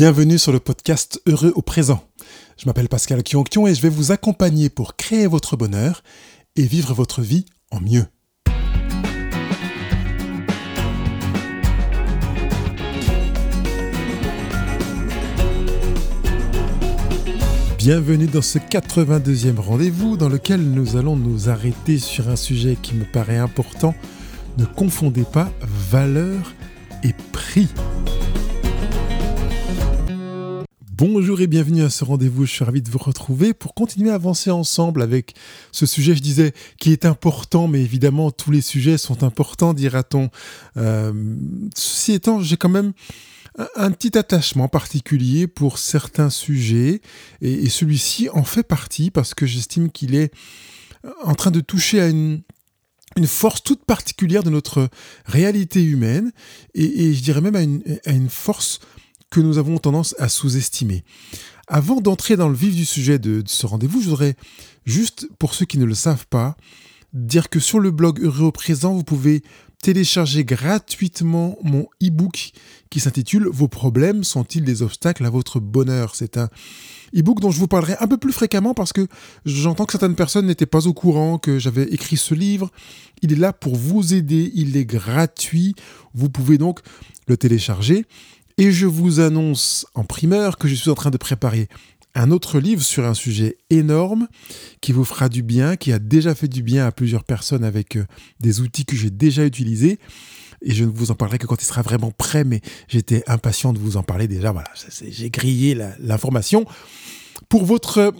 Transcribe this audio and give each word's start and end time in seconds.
Bienvenue 0.00 0.38
sur 0.38 0.50
le 0.50 0.60
podcast 0.60 1.20
Heureux 1.26 1.52
au 1.56 1.60
présent. 1.60 2.02
Je 2.56 2.64
m'appelle 2.64 2.88
Pascal 2.88 3.22
Kionkion 3.22 3.66
et 3.66 3.74
je 3.74 3.82
vais 3.82 3.90
vous 3.90 4.12
accompagner 4.12 4.70
pour 4.70 4.96
créer 4.96 5.26
votre 5.26 5.58
bonheur 5.58 6.02
et 6.56 6.62
vivre 6.62 6.94
votre 6.94 7.20
vie 7.20 7.44
en 7.70 7.80
mieux. 7.82 8.06
Bienvenue 17.76 18.26
dans 18.26 18.40
ce 18.40 18.58
82e 18.58 19.58
rendez-vous 19.58 20.16
dans 20.16 20.30
lequel 20.30 20.62
nous 20.62 20.96
allons 20.96 21.16
nous 21.16 21.50
arrêter 21.50 21.98
sur 21.98 22.30
un 22.30 22.36
sujet 22.36 22.78
qui 22.80 22.94
me 22.94 23.04
paraît 23.04 23.36
important. 23.36 23.94
Ne 24.56 24.64
confondez 24.64 25.24
pas 25.24 25.50
valeur 25.90 26.54
et 27.04 27.12
prix. 27.32 27.68
Bonjour 31.00 31.40
et 31.40 31.46
bienvenue 31.46 31.82
à 31.82 31.88
ce 31.88 32.04
rendez-vous. 32.04 32.44
Je 32.44 32.52
suis 32.52 32.62
ravi 32.62 32.82
de 32.82 32.90
vous 32.90 32.98
retrouver 32.98 33.54
pour 33.54 33.72
continuer 33.72 34.10
à 34.10 34.16
avancer 34.16 34.50
ensemble 34.50 35.00
avec 35.00 35.32
ce 35.72 35.86
sujet, 35.86 36.14
je 36.14 36.20
disais, 36.20 36.52
qui 36.78 36.92
est 36.92 37.06
important, 37.06 37.68
mais 37.68 37.80
évidemment, 37.80 38.30
tous 38.30 38.50
les 38.50 38.60
sujets 38.60 38.98
sont 38.98 39.24
importants, 39.24 39.72
dira-t-on. 39.72 40.28
Euh, 40.76 41.10
ceci 41.74 42.12
étant, 42.12 42.42
j'ai 42.42 42.58
quand 42.58 42.68
même 42.68 42.92
un 43.76 43.90
petit 43.92 44.18
attachement 44.18 44.68
particulier 44.68 45.46
pour 45.46 45.78
certains 45.78 46.28
sujets, 46.28 47.00
et, 47.40 47.70
celui-ci 47.70 48.28
en 48.28 48.44
fait 48.44 48.62
partie 48.62 49.10
parce 49.10 49.32
que 49.32 49.46
j'estime 49.46 49.90
qu'il 49.90 50.14
est 50.14 50.34
en 51.24 51.34
train 51.34 51.50
de 51.50 51.60
toucher 51.60 52.02
à 52.02 52.08
une, 52.08 52.42
force 53.24 53.62
toute 53.62 53.86
particulière 53.86 54.42
de 54.42 54.50
notre 54.50 54.90
réalité 55.24 55.82
humaine, 55.82 56.30
et, 56.74 57.14
je 57.14 57.22
dirais 57.22 57.40
même 57.40 57.56
à 57.56 57.62
une, 57.62 57.82
à 58.04 58.10
une 58.10 58.28
force 58.28 58.80
que 59.30 59.40
nous 59.40 59.58
avons 59.58 59.78
tendance 59.78 60.14
à 60.18 60.28
sous-estimer. 60.28 61.04
Avant 61.68 62.00
d'entrer 62.00 62.36
dans 62.36 62.48
le 62.48 62.54
vif 62.54 62.74
du 62.74 62.84
sujet 62.84 63.18
de, 63.18 63.42
ce 63.46 63.66
rendez-vous, 63.66 64.00
je 64.02 64.10
voudrais 64.10 64.34
juste, 64.84 65.28
pour 65.38 65.54
ceux 65.54 65.66
qui 65.66 65.78
ne 65.78 65.84
le 65.84 65.94
savent 65.94 66.26
pas, 66.26 66.56
dire 67.12 67.48
que 67.48 67.60
sur 67.60 67.78
le 67.78 67.92
blog 67.92 68.20
Heureux 68.20 68.46
au 68.46 68.52
présent, 68.52 68.92
vous 68.92 69.04
pouvez 69.04 69.42
télécharger 69.82 70.44
gratuitement 70.44 71.56
mon 71.62 71.86
e-book 72.02 72.52
qui 72.90 73.00
s'intitule 73.00 73.48
Vos 73.50 73.68
problèmes 73.68 74.24
sont-ils 74.24 74.64
des 74.64 74.82
obstacles 74.82 75.24
à 75.24 75.30
votre 75.30 75.58
bonheur? 75.58 76.14
C'est 76.14 76.36
un 76.36 76.48
e-book 77.16 77.40
dont 77.40 77.50
je 77.50 77.58
vous 77.58 77.68
parlerai 77.68 77.96
un 78.00 78.06
peu 78.06 78.18
plus 78.18 78.32
fréquemment 78.32 78.74
parce 78.74 78.92
que 78.92 79.06
j'entends 79.46 79.86
que 79.86 79.92
certaines 79.92 80.16
personnes 80.16 80.46
n'étaient 80.46 80.66
pas 80.66 80.86
au 80.86 80.92
courant 80.92 81.38
que 81.38 81.58
j'avais 81.58 81.84
écrit 81.84 82.16
ce 82.16 82.34
livre. 82.34 82.70
Il 83.22 83.32
est 83.32 83.36
là 83.36 83.52
pour 83.52 83.76
vous 83.76 84.12
aider, 84.12 84.50
il 84.54 84.76
est 84.76 84.84
gratuit, 84.84 85.74
vous 86.14 86.28
pouvez 86.28 86.58
donc 86.58 86.80
le 87.26 87.36
télécharger. 87.36 88.06
Et 88.60 88.72
je 88.72 88.84
vous 88.84 89.20
annonce 89.20 89.86
en 89.94 90.04
primeur 90.04 90.58
que 90.58 90.68
je 90.68 90.74
suis 90.74 90.90
en 90.90 90.94
train 90.94 91.08
de 91.08 91.16
préparer 91.16 91.70
un 92.14 92.30
autre 92.30 92.60
livre 92.60 92.82
sur 92.82 93.06
un 93.06 93.14
sujet 93.14 93.56
énorme 93.70 94.28
qui 94.82 94.92
vous 94.92 95.06
fera 95.06 95.30
du 95.30 95.42
bien, 95.42 95.76
qui 95.76 95.94
a 95.94 95.98
déjà 95.98 96.34
fait 96.34 96.46
du 96.46 96.62
bien 96.62 96.84
à 96.84 96.92
plusieurs 96.92 97.24
personnes 97.24 97.64
avec 97.64 97.96
euh, 97.96 98.04
des 98.38 98.60
outils 98.60 98.84
que 98.84 98.94
j'ai 98.94 99.08
déjà 99.08 99.46
utilisés. 99.46 99.98
Et 100.60 100.74
je 100.74 100.84
ne 100.84 100.90
vous 100.90 101.10
en 101.10 101.14
parlerai 101.14 101.38
que 101.38 101.46
quand 101.46 101.62
il 101.62 101.64
sera 101.64 101.80
vraiment 101.80 102.10
prêt, 102.10 102.44
mais 102.44 102.60
j'étais 102.86 103.22
impatient 103.26 103.72
de 103.72 103.78
vous 103.78 103.96
en 103.96 104.02
parler 104.02 104.28
déjà. 104.28 104.52
Voilà, 104.52 104.68
j'ai 105.08 105.30
grillé 105.30 105.74
l'information 105.98 106.66
pour 107.48 107.64
votre, 107.64 108.12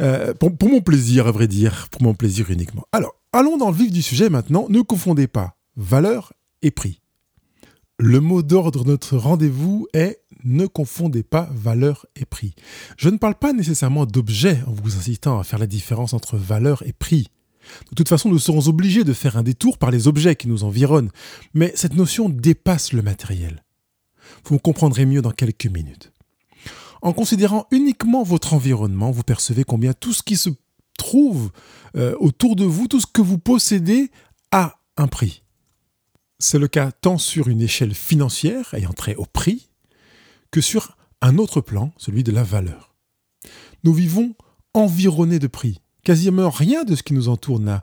euh, 0.00 0.34
pour, 0.34 0.56
pour 0.56 0.70
mon 0.70 0.80
plaisir, 0.80 1.28
à 1.28 1.30
vrai 1.30 1.46
dire, 1.46 1.86
pour 1.92 2.02
mon 2.02 2.14
plaisir 2.14 2.50
uniquement. 2.50 2.82
Alors, 2.90 3.14
allons 3.32 3.58
dans 3.58 3.70
le 3.70 3.76
vif 3.76 3.92
du 3.92 4.02
sujet 4.02 4.28
maintenant. 4.28 4.66
Ne 4.68 4.80
confondez 4.80 5.28
pas 5.28 5.56
valeur 5.76 6.32
et 6.62 6.72
prix. 6.72 7.00
Le 7.98 8.20
mot 8.20 8.42
d'ordre 8.42 8.82
de 8.82 8.90
notre 8.90 9.16
rendez-vous 9.16 9.86
est 9.92 10.20
ne 10.42 10.66
confondez 10.66 11.22
pas 11.22 11.48
valeur 11.54 12.06
et 12.16 12.24
prix. 12.24 12.54
Je 12.96 13.08
ne 13.08 13.18
parle 13.18 13.36
pas 13.36 13.52
nécessairement 13.52 14.04
d'objet 14.04 14.58
en 14.66 14.72
vous 14.72 14.96
incitant 14.96 15.38
à 15.38 15.44
faire 15.44 15.60
la 15.60 15.68
différence 15.68 16.12
entre 16.12 16.36
valeur 16.36 16.82
et 16.86 16.92
prix. 16.92 17.28
De 17.90 17.94
toute 17.94 18.08
façon, 18.08 18.28
nous 18.28 18.40
serons 18.40 18.66
obligés 18.68 19.04
de 19.04 19.12
faire 19.12 19.36
un 19.36 19.44
détour 19.44 19.78
par 19.78 19.92
les 19.92 20.08
objets 20.08 20.34
qui 20.34 20.48
nous 20.48 20.64
environnent, 20.64 21.10
mais 21.54 21.72
cette 21.76 21.94
notion 21.94 22.28
dépasse 22.28 22.92
le 22.92 23.00
matériel. 23.00 23.64
Vous 24.44 24.58
comprendrez 24.58 25.06
mieux 25.06 25.22
dans 25.22 25.30
quelques 25.30 25.66
minutes. 25.66 26.12
En 27.00 27.12
considérant 27.12 27.66
uniquement 27.70 28.24
votre 28.24 28.54
environnement, 28.54 29.12
vous 29.12 29.22
percevez 29.22 29.62
combien 29.62 29.92
tout 29.92 30.12
ce 30.12 30.22
qui 30.22 30.36
se 30.36 30.50
trouve 30.98 31.52
euh, 31.96 32.16
autour 32.18 32.56
de 32.56 32.64
vous, 32.64 32.88
tout 32.88 33.00
ce 33.00 33.06
que 33.06 33.22
vous 33.22 33.38
possédez, 33.38 34.10
a 34.50 34.80
un 34.96 35.06
prix. 35.06 35.43
C'est 36.38 36.58
le 36.58 36.68
cas 36.68 36.90
tant 36.92 37.18
sur 37.18 37.48
une 37.48 37.62
échelle 37.62 37.94
financière 37.94 38.74
ayant 38.74 38.92
trait 38.92 39.14
au 39.14 39.24
prix 39.24 39.70
que 40.50 40.60
sur 40.60 40.96
un 41.20 41.38
autre 41.38 41.60
plan, 41.60 41.92
celui 41.96 42.22
de 42.22 42.32
la 42.32 42.42
valeur. 42.42 42.94
Nous 43.82 43.92
vivons 43.92 44.34
environnés 44.72 45.38
de 45.38 45.46
prix. 45.46 45.80
Quasiment 46.02 46.50
rien 46.50 46.84
de 46.84 46.94
ce 46.94 47.02
qui 47.02 47.14
nous 47.14 47.28
entoure 47.28 47.60
n'a 47.60 47.82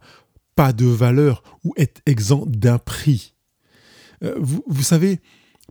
pas 0.55 0.73
de 0.73 0.85
valeur 0.85 1.43
ou 1.63 1.73
est 1.77 2.01
exempt 2.05 2.45
d'un 2.45 2.77
prix. 2.77 3.33
Euh, 4.23 4.35
vous, 4.39 4.63
vous 4.67 4.83
savez 4.83 5.19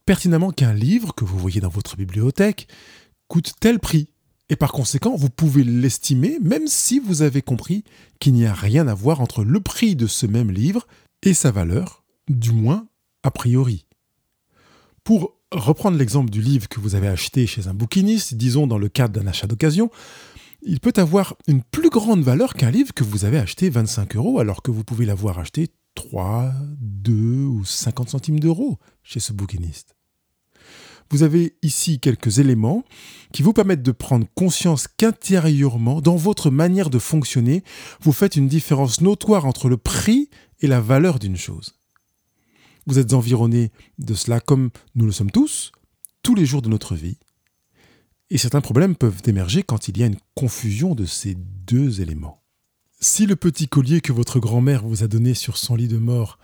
pertinemment 0.04 0.50
qu'un 0.50 0.72
livre 0.72 1.14
que 1.14 1.24
vous 1.24 1.38
voyez 1.38 1.60
dans 1.60 1.68
votre 1.68 1.97
bibliothèque 1.97 2.66
coûte 3.28 3.52
tel 3.60 3.78
prix. 3.78 4.08
Et 4.48 4.56
par 4.56 4.72
conséquent, 4.72 5.14
vous 5.14 5.30
pouvez 5.30 5.62
l'estimer 5.62 6.38
même 6.41 6.66
si 6.66 6.98
vous 6.98 7.22
avez 7.22 7.42
compris 7.42 7.84
qu'il 8.18 8.32
n'y 8.32 8.47
a 8.47 8.52
rien 8.52 8.88
à 8.88 8.94
voir 8.94 9.20
entre 9.20 9.44
le 9.44 9.60
prix 9.60 9.94
de 9.94 10.08
ce 10.08 10.26
même 10.26 10.50
livre 10.50 10.88
et 11.22 11.34
sa 11.34 11.52
valeur 11.52 12.00
du 12.38 12.52
moins 12.52 12.86
a 13.22 13.30
priori. 13.30 13.86
Pour 15.04 15.34
reprendre 15.52 15.98
l'exemple 15.98 16.30
du 16.30 16.41
livre 16.41 16.68
que 16.68 16.80
vous 16.80 16.94
avez 16.94 17.08
acheté 17.08 17.46
chez 17.46 17.66
un 17.66 17.74
bouquiniste, 17.74 18.34
disons 18.34 18.66
dans 18.66 18.78
le 18.78 18.88
cadre 18.88 19.18
d'un 19.18 19.26
achat 19.26 19.46
d'occasion, 19.46 19.91
il 20.62 20.80
peut 20.80 20.92
avoir 20.96 21.36
une 21.48 21.62
plus 21.62 21.91
grande 21.91 22.22
valeur 22.22 22.54
qu'un 22.54 22.70
livre 22.70 22.92
que 22.92 23.04
vous 23.04 23.24
avez 23.24 23.38
acheté 23.38 23.70
25 23.70 24.16
euros 24.16 24.38
alors 24.38 24.62
que 24.62 24.70
vous 24.70 24.84
pouvez 24.84 25.06
l'avoir 25.06 25.38
acheté 25.38 25.68
3, 25.94 26.52
2 26.80 27.14
ou 27.14 27.64
50 27.64 28.10
centimes 28.10 28.41
d'euros 28.41 28.78
chez 29.02 29.20
ce 29.20 29.32
bouquiniste. 29.32 29.97
Vous 31.10 31.24
avez 31.24 31.56
ici 31.62 31.98
quelques 31.98 32.38
éléments 32.38 32.84
qui 33.32 33.42
vous 33.42 33.52
permettent 33.52 33.82
de 33.82 33.91
prendre 33.91 34.26
conscience 34.36 34.86
qu'intérieurement, 34.86 36.00
dans 36.00 36.14
votre 36.14 36.50
manière 36.50 36.91
de 36.91 37.00
fonctionner, 37.00 37.64
vous 38.00 38.12
faites 38.12 38.36
une 38.36 38.47
différence 38.47 39.00
notoire 39.00 39.44
entre 39.44 39.68
le 39.68 39.76
prix 39.76 40.30
et 40.60 40.68
la 40.68 40.80
valeur 40.80 41.18
d'une 41.18 41.36
chose. 41.36 41.79
Vous 42.86 42.98
êtes 42.98 43.12
environné 43.12 43.72
de 43.98 44.14
cela 44.14 44.41
comme 44.41 44.70
nous 44.94 45.06
le 45.06 45.12
sommes 45.12 45.30
tous, 45.30 45.72
tous 46.22 46.34
les 46.34 46.46
jours 46.46 46.62
de 46.62 46.68
notre 46.68 46.94
vie. 46.94 47.18
Et 48.30 48.38
certains 48.38 48.60
problèmes 48.60 48.96
peuvent 48.96 49.22
émerger 49.26 49.62
quand 49.62 49.88
il 49.88 49.98
y 49.98 50.02
a 50.02 50.06
une 50.06 50.18
confusion 50.34 50.94
de 50.94 51.04
ces 51.04 51.34
deux 51.34 52.00
éléments. 52.00 52.42
Si 53.00 53.26
le 53.26 53.34
petit 53.34 53.66
collier 53.66 54.00
que 54.00 54.12
votre 54.12 54.41
grand-mère 54.41 54.86
vous 54.86 55.02
a 55.02 55.08
donné 55.08 55.34
sur 55.34 55.56
son 55.56 55.74
lit 55.74 55.88
de 55.88 55.98
mort 55.98 56.38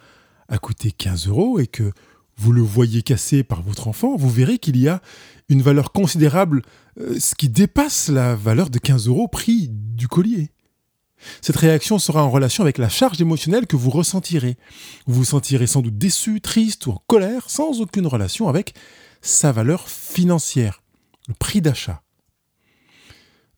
a 0.48 0.58
coûté 0.58 0.90
15 0.90 1.28
euros 1.28 1.58
et 1.58 1.66
que 1.66 1.92
vous 2.38 2.52
le 2.52 2.62
voyez 2.62 3.02
cassé 3.02 3.42
par 3.42 3.62
votre 3.62 3.88
enfant, 3.88 4.16
vous 4.16 4.30
verrez 4.30 4.58
qu'il 4.58 4.76
y 4.76 4.88
a 4.88 5.00
une 5.48 5.62
valeur 5.62 5.92
considérable, 5.92 6.62
euh, 7.00 7.18
ce 7.18 7.34
qui 7.34 7.48
dépasse 7.48 8.08
la 8.08 8.34
valeur 8.34 8.68
de 8.68 8.78
15 8.78 9.08
euros 9.08 9.28
prix 9.28 9.68
du 9.70 10.08
collier. 10.08 10.50
Cette 11.40 11.56
réaction 11.56 11.98
sera 11.98 12.24
en 12.24 12.30
relation 12.30 12.62
avec 12.62 12.78
la 12.78 12.88
charge 12.88 13.20
émotionnelle 13.20 13.66
que 13.66 13.76
vous 13.76 13.90
ressentirez. 13.90 14.56
Vous 15.06 15.14
vous 15.14 15.24
sentirez 15.24 15.66
sans 15.66 15.82
doute 15.82 15.98
déçu, 15.98 16.40
triste 16.40 16.86
ou 16.86 16.92
en 16.92 17.02
colère 17.06 17.48
sans 17.48 17.80
aucune 17.80 18.06
relation 18.06 18.48
avec 18.48 18.74
sa 19.22 19.52
valeur 19.52 19.88
financière, 19.88 20.82
le 21.28 21.34
prix 21.34 21.60
d'achat. 21.60 22.02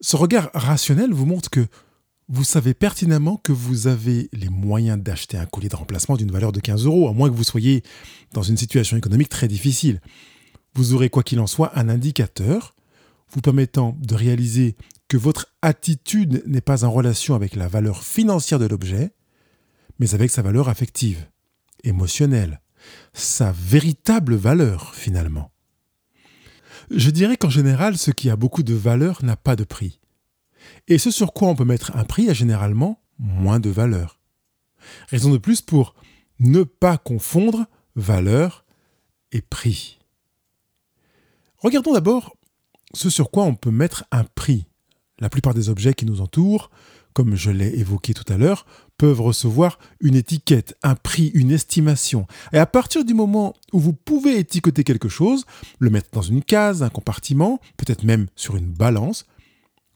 Ce 0.01 0.17
regard 0.17 0.51
rationnel 0.55 1.13
vous 1.13 1.27
montre 1.27 1.51
que 1.51 1.67
vous 2.29 2.45
savez 2.45 2.75
pertinemment 2.75 3.39
que 3.39 3.53
vous 3.53 3.87
avez 3.87 4.29
les 4.33 4.51
moyens 4.51 5.03
d'acheter 5.03 5.39
un 5.39 5.47
collier 5.47 5.71
de 5.71 5.77
remplacement 5.77 6.17
d'une 6.17 6.31
valeur 6.31 6.53
de 6.53 6.61
15 6.61 6.85
euros, 6.85 7.09
à 7.09 7.13
moins 7.13 7.31
que 7.31 7.35
vous 7.35 7.45
soyez 7.45 7.83
dans 8.33 8.43
une 8.43 8.59
situation 8.59 8.97
économique 8.97 9.31
très 9.31 9.49
difficile. 9.49 10.01
Vous 10.75 10.93
aurez, 10.93 11.09
quoi 11.09 11.23
qu'il 11.23 11.41
en 11.41 11.47
soit, 11.47 11.77
un 11.77 11.89
indicateur 11.89 12.75
vous 13.31 13.41
permettant 13.41 13.97
de 14.01 14.15
réaliser 14.15 14.77
que 15.09 15.17
votre 15.17 15.47
attitude 15.63 16.43
n'est 16.47 16.61
pas 16.61 16.85
en 16.85 16.91
relation 16.91 17.35
avec 17.35 17.57
la 17.57 17.67
valeur 17.67 18.05
financière 18.05 18.59
de 18.59 18.67
l'objet, 18.67 19.15
mais 19.99 20.15
avec 20.15 20.31
sa 20.31 20.43
valeur 20.43 20.69
affective, 20.69 21.27
émotionnelle, 21.83 22.61
sa 23.15 23.53
véritable 23.53 24.37
valeur 24.37 24.95
finalement. 24.95 25.51
Je 26.91 27.11
dirais 27.11 27.37
qu'en 27.37 27.51
général, 27.51 27.99
ce 27.99 28.11
qui 28.11 28.31
a 28.31 28.37
beaucoup 28.37 28.63
de 28.63 28.75
valeur 28.75 29.25
n'a 29.25 29.37
pas 29.37 29.57
de 29.57 29.65
prix. 29.65 30.01
Et 30.87 30.99
ce 30.99 31.11
sur 31.11 31.33
quoi 31.33 31.49
on 31.49 31.57
peut 31.57 31.65
mettre 31.65 31.97
un 31.97 32.05
prix 32.05 32.29
a 32.31 32.35
généralement 32.35 33.03
moins 33.19 33.61
de 33.61 33.71
valeur. 33.71 34.21
Raison 35.09 35.31
de 35.31 35.39
plus 35.39 35.61
pour 35.61 35.95
ne 36.39 36.63
pas 36.63 36.99
confondre 36.99 37.67
valeur 37.97 38.65
et 39.33 39.43
prix. 39.43 39.99
Regardons 41.59 41.93
d'abord 41.93 42.37
ce 42.95 43.11
sur 43.11 43.31
quoi 43.31 43.45
on 43.45 43.55
peut 43.55 43.71
mettre 43.71 44.05
un 44.13 44.25
prix 44.25 44.68
la 45.21 45.29
plupart 45.29 45.55
des 45.55 45.69
objets 45.69 45.95
qui 45.95 46.07
nous 46.07 46.21
entourent, 46.21 46.71
comme 47.13 47.35
je 47.35 47.51
l'ai 47.51 47.79
évoqué 47.79 48.15
tout 48.15 48.31
à 48.33 48.37
l'heure, 48.37 48.65
peuvent 48.97 49.21
recevoir 49.21 49.79
une 50.01 50.15
étiquette, 50.15 50.77
un 50.83 50.95
prix, 50.95 51.33
une 51.35 51.51
estimation. 51.51 52.27
Et 52.53 52.59
à 52.59 52.67
partir 52.67 53.05
du 53.05 53.15
moment 53.15 53.55
où 53.73 53.81
vous 53.81 53.93
pouvez 53.93 54.39
étiqueter 54.39 54.85
quelque 54.85 55.09
chose, 55.09 55.45
le 55.79 55.91
mettre 55.91 56.11
dans 56.13 56.23
une 56.23 56.43
case, 56.43 56.83
un 56.83 56.91
compartiment, 56.91 57.61
peut-être 57.77 58.05
même 58.05 58.27
sur 58.37 58.57
une 58.57 58.71
balance, 58.71 59.27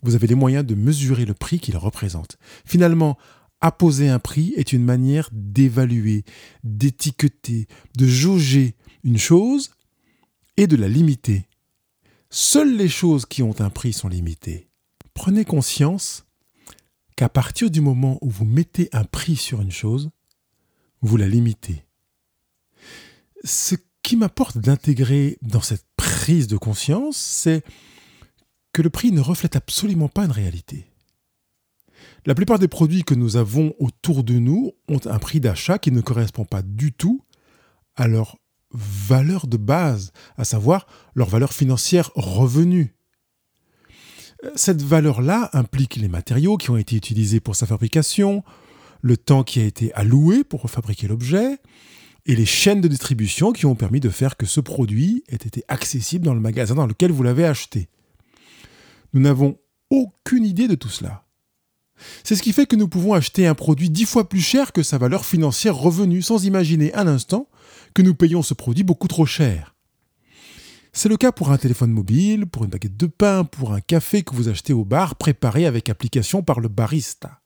vous 0.02 0.14
avez 0.16 0.26
les 0.26 0.34
moyens 0.34 0.66
de 0.66 0.74
mesurer 0.74 1.24
le 1.24 1.34
prix 1.34 1.60
qu'il 1.60 1.76
représente. 1.76 2.38
Finalement, 2.64 3.16
apposer 3.60 4.08
un 4.08 4.18
prix 4.18 4.52
est 4.56 4.72
une 4.72 4.84
manière 4.84 5.28
d'évaluer, 5.32 6.24
d'étiqueter, 6.64 7.68
de 7.96 8.06
jauger 8.06 8.74
une 9.04 9.18
chose 9.18 9.70
et 10.56 10.66
de 10.66 10.76
la 10.76 10.88
limiter. 10.88 11.44
Seules 12.30 12.76
les 12.76 12.88
choses 12.88 13.26
qui 13.26 13.42
ont 13.42 13.60
un 13.60 13.70
prix 13.70 13.92
sont 13.92 14.08
limitées. 14.08 14.71
Prenez 15.14 15.44
conscience 15.44 16.24
qu'à 17.16 17.28
partir 17.28 17.70
du 17.70 17.80
moment 17.80 18.18
où 18.20 18.30
vous 18.30 18.44
mettez 18.44 18.88
un 18.92 19.04
prix 19.04 19.36
sur 19.36 19.60
une 19.60 19.70
chose, 19.70 20.10
vous 21.02 21.16
la 21.16 21.28
limitez. 21.28 21.84
Ce 23.44 23.74
qui 24.02 24.16
m'apporte 24.16 24.58
d'intégrer 24.58 25.38
dans 25.42 25.60
cette 25.60 25.86
prise 25.96 26.46
de 26.46 26.56
conscience, 26.56 27.16
c'est 27.16 27.64
que 28.72 28.82
le 28.82 28.90
prix 28.90 29.12
ne 29.12 29.20
reflète 29.20 29.56
absolument 29.56 30.08
pas 30.08 30.24
une 30.24 30.32
réalité. 30.32 30.86
La 32.24 32.34
plupart 32.34 32.58
des 32.58 32.68
produits 32.68 33.04
que 33.04 33.14
nous 33.14 33.36
avons 33.36 33.74
autour 33.78 34.24
de 34.24 34.34
nous 34.34 34.72
ont 34.88 35.00
un 35.06 35.18
prix 35.18 35.40
d'achat 35.40 35.78
qui 35.78 35.90
ne 35.90 36.00
correspond 36.00 36.44
pas 36.44 36.62
du 36.62 36.92
tout 36.92 37.24
à 37.96 38.06
leur 38.06 38.38
valeur 38.70 39.46
de 39.46 39.56
base, 39.56 40.12
à 40.36 40.44
savoir 40.44 40.86
leur 41.14 41.28
valeur 41.28 41.52
financière 41.52 42.10
revenue. 42.14 42.94
Cette 44.56 44.82
valeur-là 44.82 45.50
implique 45.52 45.96
les 45.96 46.08
matériaux 46.08 46.56
qui 46.56 46.70
ont 46.70 46.76
été 46.76 46.96
utilisés 46.96 47.40
pour 47.40 47.54
sa 47.54 47.66
fabrication, 47.66 48.42
le 49.00 49.16
temps 49.16 49.44
qui 49.44 49.60
a 49.60 49.64
été 49.64 49.92
alloué 49.94 50.42
pour 50.42 50.68
fabriquer 50.68 51.06
l'objet, 51.06 51.58
et 52.26 52.36
les 52.36 52.46
chaînes 52.46 52.80
de 52.80 52.88
distribution 52.88 53.52
qui 53.52 53.66
ont 53.66 53.74
permis 53.74 54.00
de 54.00 54.08
faire 54.08 54.36
que 54.36 54.46
ce 54.46 54.60
produit 54.60 55.24
ait 55.28 55.36
été 55.36 55.64
accessible 55.68 56.24
dans 56.24 56.34
le 56.34 56.40
magasin 56.40 56.74
dans 56.74 56.86
lequel 56.86 57.12
vous 57.12 57.22
l'avez 57.22 57.44
acheté. 57.44 57.88
Nous 59.12 59.20
n'avons 59.20 59.58
aucune 59.90 60.44
idée 60.44 60.68
de 60.68 60.74
tout 60.74 60.88
cela. 60.88 61.24
C'est 62.24 62.34
ce 62.34 62.42
qui 62.42 62.52
fait 62.52 62.66
que 62.66 62.76
nous 62.76 62.88
pouvons 62.88 63.12
acheter 63.12 63.46
un 63.46 63.54
produit 63.54 63.90
dix 63.90 64.06
fois 64.06 64.28
plus 64.28 64.40
cher 64.40 64.72
que 64.72 64.82
sa 64.82 64.98
valeur 64.98 65.24
financière 65.24 65.76
revenue 65.76 66.22
sans 66.22 66.44
imaginer 66.44 66.92
un 66.94 67.06
instant 67.06 67.48
que 67.94 68.02
nous 68.02 68.14
payons 68.14 68.42
ce 68.42 68.54
produit 68.54 68.84
beaucoup 68.84 69.08
trop 69.08 69.26
cher. 69.26 69.71
C'est 70.94 71.08
le 71.08 71.16
cas 71.16 71.32
pour 71.32 71.50
un 71.50 71.56
téléphone 71.56 71.90
mobile, 71.90 72.44
pour 72.44 72.64
une 72.64 72.70
baguette 72.70 72.98
de 72.98 73.06
pain, 73.06 73.44
pour 73.44 73.72
un 73.72 73.80
café 73.80 74.22
que 74.22 74.34
vous 74.34 74.50
achetez 74.50 74.74
au 74.74 74.84
bar 74.84 75.16
préparé 75.16 75.64
avec 75.64 75.88
application 75.88 76.42
par 76.42 76.60
le 76.60 76.68
barista. 76.68 77.40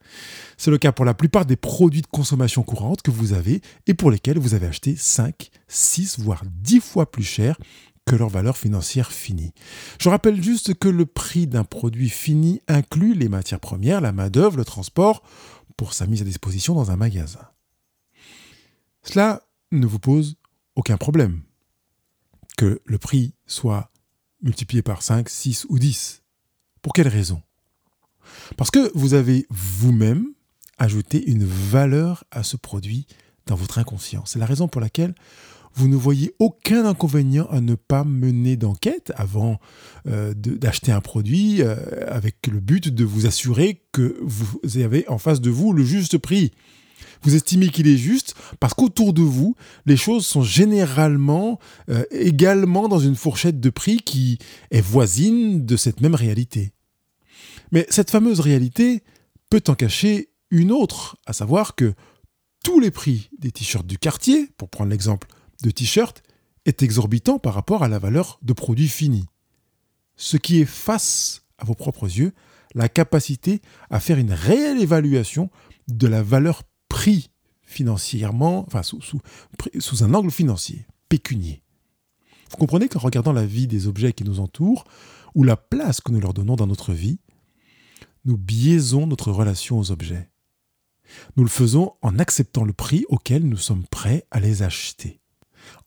C'est 0.57 0.73
le 0.73 0.79
cas 0.79 0.91
pour 0.91 1.05
la 1.05 1.15
plupart 1.15 1.47
des 1.47 1.55
produits 1.55 2.03
de 2.03 2.09
consommation 2.09 2.65
courante 2.65 3.03
que 3.03 3.13
vous 3.13 3.35
avez 3.35 3.61
et 3.87 3.95
pour 3.95 4.11
lesquels 4.11 4.41
vous 4.41 4.55
avez 4.55 4.67
acheté 4.67 4.97
5, 4.97 5.51
6 5.69 6.19
voire 6.19 6.43
10 6.45 6.81
fois 6.81 7.09
plus 7.09 7.23
cher 7.23 7.57
que 8.05 8.17
leur 8.17 8.31
valeur 8.31 8.57
financière 8.57 9.13
finie. 9.13 9.53
Je 10.01 10.09
rappelle 10.09 10.43
juste 10.43 10.75
que 10.75 10.89
le 10.89 11.07
prix 11.07 11.47
d'un 11.47 11.65
produit 11.65 12.09
fini 12.09 12.63
inclut 12.67 13.15
les 13.15 13.29
matières 13.29 13.61
premières, 13.61 14.01
la 14.01 14.13
main-d'œuvre, 14.13 14.57
le 14.57 14.65
transport 14.65 15.23
pour 15.77 15.95
sa 15.95 16.07
mise 16.09 16.23
à 16.23 16.25
disposition 16.25 16.75
dans 16.75 16.91
un 16.91 16.97
magasin. 16.97 17.49
Cela 19.05 19.43
ne 19.71 19.87
vous 19.87 20.01
pose 20.01 20.37
aucun 20.75 20.97
problème 20.97 21.43
que 22.57 22.81
le 22.85 22.99
prix 22.99 23.35
soit 23.47 23.91
multiplié 24.43 24.83
par 24.83 25.03
5, 25.03 25.29
6 25.29 25.67
ou 25.69 25.79
10. 25.79 26.23
Pour 26.83 26.93
quelle 26.93 27.09
raison? 27.09 27.43
Parce 28.57 28.71
que 28.71 28.91
vous 28.95 29.15
avez 29.15 29.47
vous-même 29.51 30.27
ajouté 30.79 31.25
une 31.29 31.45
valeur 31.45 32.25
à 32.31 32.43
ce 32.43 32.57
produit 32.57 33.07
dans 33.47 33.55
votre 33.55 33.79
inconscient. 33.79 34.25
C'est 34.27 34.39
la 34.39 34.47
raison 34.47 34.69
pour 34.69 34.81
laquelle 34.81 35.15
vous 35.75 35.89
ne 35.89 35.97
voyez 35.97 36.35
aucun 36.39 36.87
inconvénient 36.87 37.47
à 37.51 37.61
ne 37.61 37.75
pas 37.75 38.03
mener 38.03 38.57
d'enquête 38.57 39.13
avant 39.15 39.61
euh, 40.07 40.33
d'acheter 40.35 40.91
un 40.91 41.03
produit 41.03 41.63
euh, 41.63 41.77
avec 42.09 42.47
le 42.47 42.61
but 42.61 42.89
de 42.89 43.05
vous 43.05 43.27
assurer 43.27 43.83
que 43.93 44.19
vous 44.23 44.59
avez 44.77 45.07
en 45.09 45.19
face 45.19 45.43
de 45.43 45.51
vous 45.51 45.75
le 45.75 45.85
juste 45.85 46.17
prix. 46.17 46.53
Vous 47.23 47.35
estimez 47.35 47.69
qu'il 47.69 47.89
est 47.89 47.97
juste 47.97 48.35
parce 48.61 48.75
qu'autour 48.75 49.13
de 49.13 49.23
vous, 49.23 49.55
les 49.85 49.97
choses 49.97 50.27
sont 50.27 50.43
généralement 50.43 51.59
euh, 51.91 52.05
également 52.11 52.89
dans 52.89 52.99
une 52.99 53.17
fourchette 53.17 53.61
de 53.61 53.71
prix 53.71 53.99
qui 53.99 54.39
est 54.71 54.81
voisine 54.81 55.65
de 55.65 55.77
cette 55.77 56.01
même 56.01 56.15
réalité. 56.15 56.73
Mais 57.73 57.87
cette 57.91 58.11
fameuse 58.11 58.41
réalité 58.41 59.03
peut 59.51 59.63
en 59.69 59.75
cacher 59.75 60.31
une 60.51 60.73
autre, 60.73 61.17
à 61.27 61.33
savoir 61.33 61.75
que 61.75 61.95
tous 62.65 62.81
les 62.81 62.91
prix 62.91 63.31
des 63.39 63.51
t-shirts 63.51 63.87
du 63.87 63.99
quartier, 63.99 64.49
pour 64.57 64.69
prendre 64.69 64.91
l'exemple 64.91 65.29
de 65.63 65.71
t-shirt 65.71 66.23
est 66.65 66.83
exorbitant 66.83 67.39
par 67.39 67.55
rapport 67.55 67.83
à 67.83 67.89
la 67.89 67.99
valeur 67.99 68.39
de 68.43 68.53
produit 68.53 68.89
fini. 68.89 69.27
Ce 70.17 70.37
qui 70.37 70.61
est 70.61 70.67
face 70.67 71.43
à 71.59 71.65
vos 71.65 71.75
propres 71.75 72.07
yeux 72.07 72.33
la 72.75 72.89
capacité 72.89 73.63
à 73.91 74.01
faire 74.01 74.19
une 74.19 74.33
réelle 74.33 74.81
évaluation 74.81 75.51
de 75.89 76.07
la 76.07 76.23
valeur 76.23 76.63
prix 76.97 77.29
financièrement, 77.61 78.65
enfin 78.67 78.83
sous, 78.83 79.01
sous 79.79 80.03
un 80.03 80.15
angle 80.15 80.31
financier, 80.31 80.87
pécunier. 81.11 81.63
Vous 82.51 82.57
comprenez 82.57 82.89
qu'en 82.89 83.01
regardant 83.01 83.35
la 83.35 83.45
vie 83.45 83.67
des 83.67 83.87
objets 83.87 84.15
qui 84.15 84.25
nous 84.25 84.41
entourent, 84.41 84.85
ou 85.35 85.45
la 85.45 85.59
place 85.59 86.01
que 86.01 86.11
nous 86.11 86.21
leur 86.21 86.33
donnons 86.33 86.57
dans 86.57 86.67
notre 86.67 86.95
vie, 86.95 87.19
nous 88.25 88.39
biaisons 88.39 89.07
notre 89.07 89.31
relation 89.31 89.79
aux 89.79 89.91
objets. 89.91 90.31
Nous 91.37 91.45
le 91.45 91.51
faisons 91.51 91.93
en 92.01 92.19
acceptant 92.19 92.65
le 92.65 92.73
prix 92.73 93.05
auquel 93.11 93.45
nous 93.45 93.59
sommes 93.59 93.85
prêts 93.85 94.25
à 94.31 94.41
les 94.41 94.63
acheter. 94.63 95.21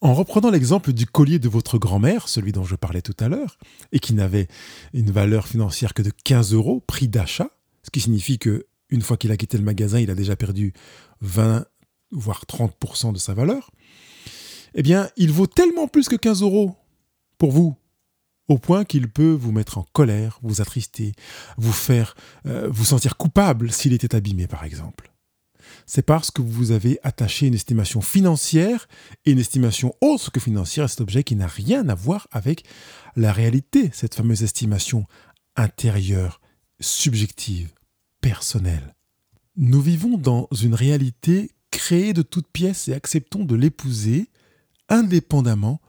En 0.02 0.14
reprenant 0.14 0.52
l'exemple 0.52 0.94
du 0.94 1.08
collier 1.08 1.40
de 1.40 1.50
votre 1.50 1.80
grand-mère, 1.80 2.28
celui 2.28 2.52
dont 2.52 2.66
je 2.66 2.76
parlais 2.76 3.02
tout 3.02 3.18
à 3.20 3.30
l'heure, 3.30 3.58
et 3.92 4.00
qui 4.00 4.14
n'avait 4.14 4.48
une 4.94 5.10
valeur 5.10 5.48
financière 5.48 5.96
que 5.96 6.04
de 6.04 6.12
15 6.12 6.54
euros, 6.54 6.82
prix 6.86 7.08
d'achat, 7.08 7.50
ce 7.82 7.90
qui 7.90 8.00
signifie 8.00 8.38
que 8.38 8.68
une 8.90 9.02
fois 9.02 9.18
qu'il 9.18 9.32
a 9.32 9.38
quitté 9.38 9.58
le 9.58 9.64
magasin, 9.64 10.00
il 10.00 10.10
a 10.10 10.16
déjà 10.16 10.36
perdu 10.36 10.74
20 11.22 11.66
voire 12.12 12.44
30% 12.48 13.14
de 13.14 13.20
sa 13.20 13.34
valeur, 13.34 13.72
eh 14.74 14.84
bien, 14.84 15.10
il 15.18 15.32
vaut 15.32 15.48
tellement 15.48 15.88
plus 15.88 16.08
que 16.08 16.16
15 16.16 16.42
euros 16.42 16.76
pour 17.38 17.52
vous, 17.52 17.76
au 18.48 18.58
point 18.58 18.84
qu'il 18.84 19.10
peut 19.10 19.32
vous 19.32 19.52
mettre 19.52 19.78
en 19.78 19.84
colère, 19.94 20.40
vous 20.42 20.62
attrister, 20.62 21.14
vous 21.58 21.72
faire 21.72 22.16
euh, 22.46 22.68
vous 22.70 22.86
sentir 22.86 23.18
coupable 23.18 23.72
s'il 23.72 23.94
était 23.94 24.16
abîmé, 24.16 24.48
par 24.48 24.64
exemple. 24.64 25.12
C'est 25.86 26.02
parce 26.02 26.32
que 26.32 26.42
vous 26.42 26.72
avez 26.72 27.00
attaché 27.04 27.48
une 27.48 27.54
estimation 27.54 28.02
financière 28.02 28.88
et 29.26 29.32
une 29.32 29.40
estimation 29.40 29.94
autre 30.02 30.32
que 30.32 30.40
financière 30.40 30.86
à 30.86 30.88
cet 30.88 31.02
objet 31.02 31.24
qui 31.24 31.36
n'a 31.36 31.48
rien 31.48 31.88
à 31.90 31.96
voir 31.96 32.28
avec 32.32 32.64
la 33.16 33.32
réalité, 33.32 33.90
cette 33.94 34.16
fameuse 34.16 34.44
estimation 34.44 35.06
intérieure, 35.56 36.42
subjective, 36.80 37.74
personnelle. 38.22 38.96
Nous 39.58 39.82
vivons 39.82 40.18
dans 40.18 40.48
une 40.62 40.76
réalité 40.76 41.52
créée 41.72 42.14
de 42.14 42.22
toutes 42.22 42.48
pièces 42.48 42.88
et 42.88 42.94
acceptons 42.94 43.44
de 43.44 43.56
l'épouser 43.56 44.30
indépendamment 44.90 45.82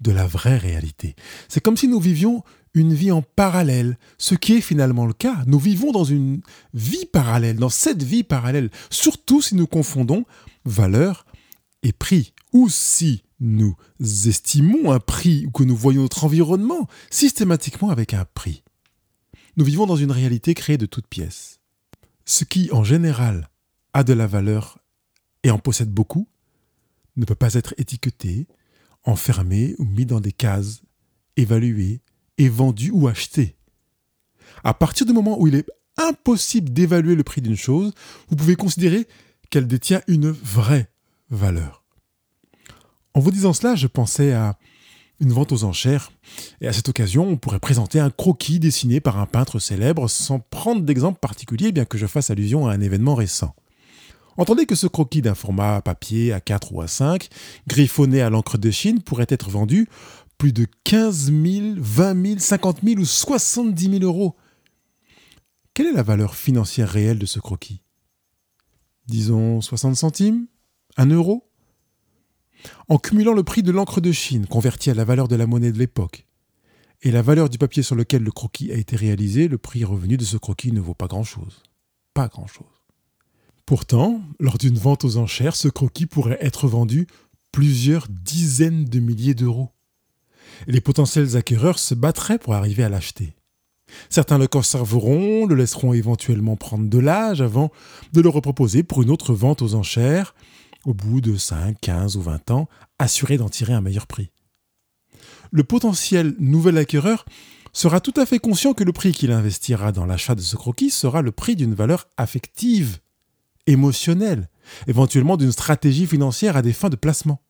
de 0.00 0.12
la 0.12 0.26
vraie 0.26 0.58
réalité. 0.58 1.16
C'est 1.48 1.60
comme 1.60 1.76
si 1.76 1.88
nous 1.88 2.00
vivions 2.00 2.44
une 2.74 2.94
vie 2.94 3.10
en 3.10 3.22
parallèle, 3.22 3.98
ce 4.18 4.34
qui 4.34 4.54
est 4.54 4.60
finalement 4.60 5.06
le 5.06 5.12
cas. 5.12 5.42
Nous 5.46 5.58
vivons 5.58 5.92
dans 5.92 6.04
une 6.04 6.40
vie 6.74 7.06
parallèle, 7.06 7.56
dans 7.56 7.68
cette 7.68 8.02
vie 8.02 8.22
parallèle, 8.22 8.70
surtout 8.90 9.42
si 9.42 9.54
nous 9.54 9.66
confondons 9.66 10.24
valeur 10.64 11.26
et 11.82 11.92
prix, 11.92 12.34
ou 12.52 12.68
si 12.68 13.22
nous 13.40 13.76
estimons 14.00 14.92
un 14.92 15.00
prix 15.00 15.46
ou 15.46 15.50
que 15.50 15.64
nous 15.64 15.76
voyons 15.76 16.02
notre 16.02 16.24
environnement 16.24 16.88
systématiquement 17.10 17.90
avec 17.90 18.14
un 18.14 18.24
prix. 18.24 18.62
Nous 19.56 19.64
vivons 19.64 19.86
dans 19.86 19.96
une 19.96 20.12
réalité 20.12 20.54
créée 20.54 20.78
de 20.78 20.86
toutes 20.86 21.06
pièces. 21.06 21.57
Ce 22.28 22.44
qui, 22.44 22.68
en 22.72 22.84
général, 22.84 23.48
a 23.94 24.04
de 24.04 24.12
la 24.12 24.26
valeur 24.26 24.78
et 25.44 25.50
en 25.50 25.58
possède 25.58 25.90
beaucoup, 25.90 26.28
ne 27.16 27.24
peut 27.24 27.34
pas 27.34 27.54
être 27.54 27.72
étiqueté, 27.78 28.46
enfermé 29.02 29.74
ou 29.78 29.86
mis 29.86 30.04
dans 30.04 30.20
des 30.20 30.32
cases, 30.32 30.82
évalué, 31.38 32.02
est 32.36 32.50
vendu 32.50 32.90
ou 32.90 33.08
acheté. 33.08 33.56
À 34.62 34.74
partir 34.74 35.06
du 35.06 35.14
moment 35.14 35.40
où 35.40 35.46
il 35.46 35.54
est 35.54 35.64
impossible 35.96 36.70
d'évaluer 36.70 37.14
le 37.14 37.24
prix 37.24 37.40
d'une 37.40 37.56
chose, 37.56 37.94
vous 38.28 38.36
pouvez 38.36 38.56
considérer 38.56 39.08
qu'elle 39.48 39.66
détient 39.66 40.02
une 40.06 40.30
vraie 40.30 40.90
valeur. 41.30 41.82
En 43.14 43.20
vous 43.20 43.30
disant 43.30 43.54
cela, 43.54 43.74
je 43.74 43.86
pensais 43.86 44.34
à 44.34 44.58
une 45.20 45.32
vente 45.32 45.52
aux 45.52 45.64
enchères, 45.64 46.12
et 46.60 46.68
à 46.68 46.72
cette 46.72 46.88
occasion, 46.88 47.26
on 47.28 47.36
pourrait 47.36 47.58
présenter 47.58 47.98
un 47.98 48.10
croquis 48.10 48.60
dessiné 48.60 49.00
par 49.00 49.18
un 49.18 49.26
peintre 49.26 49.58
célèbre 49.58 50.08
sans 50.08 50.38
prendre 50.38 50.82
d'exemple 50.82 51.18
particulier, 51.18 51.72
bien 51.72 51.84
que 51.84 51.98
je 51.98 52.06
fasse 52.06 52.30
allusion 52.30 52.68
à 52.68 52.72
un 52.72 52.80
événement 52.80 53.14
récent. 53.14 53.54
Entendez 54.36 54.66
que 54.66 54.76
ce 54.76 54.86
croquis 54.86 55.20
d'un 55.20 55.34
format 55.34 55.80
papier 55.82 56.32
à 56.32 56.40
4 56.40 56.72
ou 56.72 56.80
à 56.80 56.86
5, 56.86 57.28
griffonné 57.66 58.22
à 58.22 58.30
l'encre 58.30 58.56
de 58.56 58.70
Chine, 58.70 59.02
pourrait 59.02 59.26
être 59.28 59.50
vendu 59.50 59.88
plus 60.38 60.52
de 60.52 60.66
15 60.84 61.32
000, 61.32 61.74
20 61.78 62.26
000, 62.26 62.38
50 62.38 62.78
000 62.84 63.00
ou 63.00 63.04
70 63.04 63.90
000 63.90 64.04
euros. 64.04 64.36
quelle 65.74 65.86
est 65.86 65.92
la 65.92 66.04
valeur 66.04 66.36
financière 66.36 66.88
réelle 66.88 67.18
de 67.18 67.26
ce 67.26 67.40
croquis? 67.40 67.82
Disons 69.06 69.60
60 69.60 69.96
centimes? 69.96 70.46
1 70.96 71.06
euro? 71.06 71.47
En 72.88 72.98
cumulant 72.98 73.34
le 73.34 73.42
prix 73.42 73.62
de 73.62 73.72
l'encre 73.72 74.00
de 74.00 74.12
Chine, 74.12 74.46
converti 74.46 74.90
à 74.90 74.94
la 74.94 75.04
valeur 75.04 75.28
de 75.28 75.36
la 75.36 75.46
monnaie 75.46 75.72
de 75.72 75.78
l'époque, 75.78 76.26
et 77.02 77.10
la 77.10 77.22
valeur 77.22 77.48
du 77.48 77.58
papier 77.58 77.82
sur 77.82 77.94
lequel 77.94 78.22
le 78.22 78.30
croquis 78.30 78.72
a 78.72 78.76
été 78.76 78.96
réalisé, 78.96 79.48
le 79.48 79.58
prix 79.58 79.84
revenu 79.84 80.16
de 80.16 80.24
ce 80.24 80.36
croquis 80.36 80.72
ne 80.72 80.80
vaut 80.80 80.94
pas 80.94 81.06
grand-chose. 81.06 81.62
Pas 82.14 82.28
grand-chose. 82.28 82.66
Pourtant, 83.66 84.22
lors 84.40 84.58
d'une 84.58 84.78
vente 84.78 85.04
aux 85.04 85.18
enchères, 85.18 85.54
ce 85.54 85.68
croquis 85.68 86.06
pourrait 86.06 86.38
être 86.40 86.66
vendu 86.66 87.06
plusieurs 87.52 88.08
dizaines 88.08 88.84
de 88.84 88.98
milliers 88.98 89.34
d'euros. 89.34 89.70
Les 90.66 90.80
potentiels 90.80 91.36
acquéreurs 91.36 91.78
se 91.78 91.94
battraient 91.94 92.38
pour 92.38 92.54
arriver 92.54 92.82
à 92.82 92.88
l'acheter. 92.88 93.34
Certains 94.10 94.38
le 94.38 94.48
conserveront, 94.48 95.46
le 95.46 95.54
laisseront 95.54 95.92
éventuellement 95.92 96.56
prendre 96.56 96.88
de 96.88 96.98
l'âge 96.98 97.40
avant 97.40 97.70
de 98.12 98.20
le 98.20 98.28
reproposer 98.28 98.82
pour 98.82 99.02
une 99.02 99.10
autre 99.10 99.34
vente 99.34 99.62
aux 99.62 99.74
enchères, 99.74 100.34
au 100.88 100.94
bout 100.94 101.20
de 101.20 101.36
5, 101.36 101.76
15 101.80 102.16
ou 102.16 102.22
20 102.22 102.50
ans, 102.50 102.68
assuré 102.98 103.36
d'en 103.36 103.48
tirer 103.48 103.74
un 103.74 103.80
meilleur 103.80 104.06
prix 104.06 104.30
le 105.50 105.64
potentiel 105.64 106.34
nouvel 106.38 106.78
acquéreur 106.78 107.24
sera 107.72 108.00
tout 108.00 108.14
à 108.16 108.26
fait 108.26 108.38
conscient 108.38 108.74
que 108.74 108.84
le 108.84 108.92
prix 108.92 109.12
qu'il 109.12 109.30
investira 109.30 109.92
dans 109.92 110.06
l'achat 110.06 110.34
de 110.34 110.40
ce 110.40 110.56
croquis 110.56 110.90
sera 110.90 111.22
le 111.22 111.32
prix 111.32 111.56
d'une 111.56 111.74
valeur 111.74 112.08
affective, 112.16 112.98
émotionnelle, 113.66 114.48
éventuellement 114.86 115.36
d'une 115.36 115.52
stratégie 115.52 116.06
financière 116.06 116.56
à 116.56 116.62
des 116.62 116.72
fins 116.72 116.88
de 116.88 116.96
placement. 116.96 117.42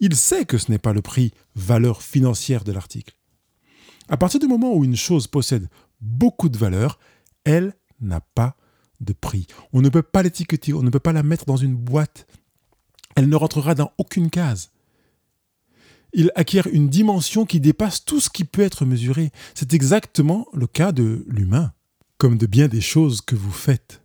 Il 0.00 0.16
sait 0.16 0.46
que 0.46 0.58
ce 0.58 0.70
n'est 0.70 0.78
pas 0.78 0.94
le 0.94 1.02
prix 1.02 1.32
valeur 1.54 2.02
financière 2.02 2.64
de 2.64 2.72
l'article. 2.72 3.14
À 4.08 4.16
partir 4.16 4.40
du 4.40 4.46
moment 4.46 4.74
où 4.74 4.84
une 4.84 4.96
chose 4.96 5.26
possède 5.26 5.68
beaucoup 6.00 6.48
de 6.48 6.58
valeur, 6.58 6.98
elle 7.44 7.74
n'a 8.00 8.20
pas 8.20 8.56
de 9.00 9.12
prix. 9.12 9.46
On 9.72 9.80
ne 9.80 9.88
peut 9.88 10.02
pas 10.02 10.22
l'étiqueter, 10.22 10.72
on 10.74 10.82
ne 10.82 10.90
peut 10.90 10.98
pas 10.98 11.12
la 11.12 11.22
mettre 11.22 11.46
dans 11.46 11.56
une 11.56 11.76
boîte. 11.76 12.26
Elle 13.16 13.28
ne 13.28 13.36
rentrera 13.36 13.74
dans 13.74 13.92
aucune 13.98 14.30
case 14.30 14.70
il 16.12 16.32
acquiert 16.34 16.66
une 16.66 16.88
dimension 16.88 17.46
qui 17.46 17.60
dépasse 17.60 18.04
tout 18.04 18.20
ce 18.20 18.30
qui 18.30 18.44
peut 18.44 18.62
être 18.62 18.84
mesuré. 18.84 19.30
C'est 19.54 19.74
exactement 19.74 20.46
le 20.52 20.66
cas 20.66 20.92
de 20.92 21.24
l'humain, 21.28 21.72
comme 22.18 22.38
de 22.38 22.46
bien 22.46 22.68
des 22.68 22.80
choses 22.80 23.20
que 23.20 23.36
vous 23.36 23.52
faites. 23.52 24.02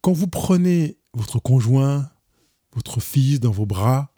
Quand 0.00 0.12
vous 0.12 0.26
prenez 0.26 0.98
votre 1.14 1.38
conjoint, 1.38 2.10
votre 2.74 3.00
fils 3.00 3.40
dans 3.40 3.50
vos 3.50 3.66
bras, 3.66 4.12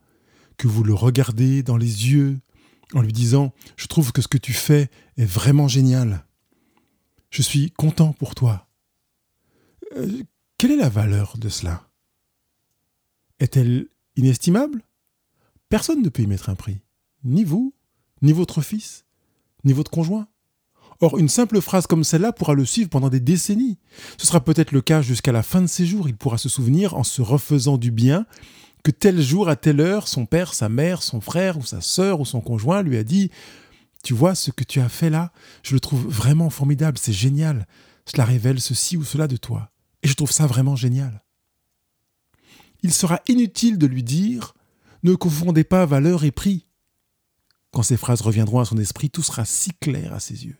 que 0.57 0.69
vous 0.69 0.85
le 0.85 0.95
regardez 0.95 1.63
dans 1.63 1.77
les 1.77 2.11
yeux 2.11 2.39
en 2.95 3.03
lui 3.03 3.13
disant⁇ 3.13 3.47
Je 3.77 3.87
trouve 3.87 4.13
que 4.13 4.23
ce 4.23 4.29
que 4.29 4.39
tu 4.39 4.53
fais 4.53 4.89
est 5.17 5.25
vraiment 5.25 5.69
génial. 5.69 6.25
Je 7.31 7.43
suis 7.43 7.71
content 7.73 8.13
pour 8.13 8.35
toi. 8.35 8.69
Euh, 9.97 10.23
quelle 10.59 10.73
est 10.73 10.77
la 10.77 10.89
valeur 10.89 11.37
de 11.39 11.49
cela? 11.49 11.89
Est-elle 13.41 13.89
inestimable? 14.17 14.83
Personne 15.69 16.03
ne 16.03 16.09
peut 16.09 16.23
y 16.23 16.27
mettre 16.27 16.49
un 16.49 16.55
prix. 16.55 16.81
Ni 17.25 17.45
vous, 17.45 17.75
ni 18.23 18.33
votre 18.33 18.63
fils, 18.63 19.05
ni 19.65 19.73
votre 19.73 19.91
conjoint. 19.91 20.29
Or, 21.01 21.19
une 21.19 21.29
simple 21.29 21.61
phrase 21.61 21.87
comme 21.87 22.05
celle-là 22.05 22.33
pourra 22.33 22.55
le 22.55 22.65
suivre 22.65 22.89
pendant 22.89 23.09
des 23.09 23.21
décennies. 23.21 23.79
Ce 24.17 24.27
sera 24.27 24.43
peut-être 24.43 24.73
le 24.73 24.81
cas 24.81 25.03
jusqu'à 25.03 25.33
la 25.33 25.43
fin 25.43 25.61
de 25.61 25.67
ses 25.67 25.87
jours. 25.87 26.09
Il 26.09 26.17
pourra 26.17 26.39
se 26.39 26.49
souvenir, 26.49 26.95
en 26.95 27.03
se 27.03 27.21
refaisant 27.21 27.79
du 27.79 27.91
bien, 27.91 28.27
que 28.85 28.91
tel 28.91 29.21
jour, 29.21 29.49
à 29.49 29.57
telle 29.57 29.81
heure, 29.81 30.07
son 30.07 30.27
père, 30.27 30.55
sa 30.55 30.69
mère, 30.69 31.03
son 31.03 31.21
frère 31.21 31.59
ou 31.59 31.65
sa 31.65 31.81
sœur 31.81 32.21
ou 32.21 32.25
son 32.25 32.41
conjoint 32.41 32.83
lui 32.83 32.97
a 32.97 33.03
dit 33.03 33.31
Tu 34.03 34.15
vois 34.15 34.35
ce 34.35 34.51
que 34.51 34.65
tu 34.65 34.81
as 34.81 34.89
fait 34.89 35.11
là? 35.11 35.33
Je 35.63 35.75
le 35.75 35.81
trouve 35.81 36.07
vraiment 36.07 36.51
formidable, 36.51 36.99
c'est 36.99 37.13
génial. 37.13 37.67
Cela 38.07 38.25
révèle 38.25 38.61
ceci 38.61 38.97
ou 38.97 39.05
cela 39.05 39.27
de 39.27 39.37
toi. 39.37 39.71
Et 40.05 40.09
je 40.09 40.15
trouve 40.15 40.31
ça 40.31 40.47
vraiment 40.47 40.77
génial. 40.77 41.25
Il 42.83 42.93
sera 42.93 43.21
inutile 43.27 43.79
de 43.79 43.87
lui 43.87 44.05
dire 44.05 44.55
ne 45.03 45.15
confondez 45.15 45.65
pas 45.65 45.85
valeur 45.85 46.25
et 46.25 46.31
prix. 46.31 46.67
Quand 47.73 47.83
ces 47.83 47.97
phrases 47.97 48.21
reviendront 48.21 48.61
à 48.61 48.65
son 48.65 48.79
esprit, 48.79 49.11
tout 49.11 49.23
sera 49.23 49.45
si 49.45 49.73
clair 49.73 50.13
à 50.13 50.21
ses 50.21 50.47
yeux. 50.47 50.57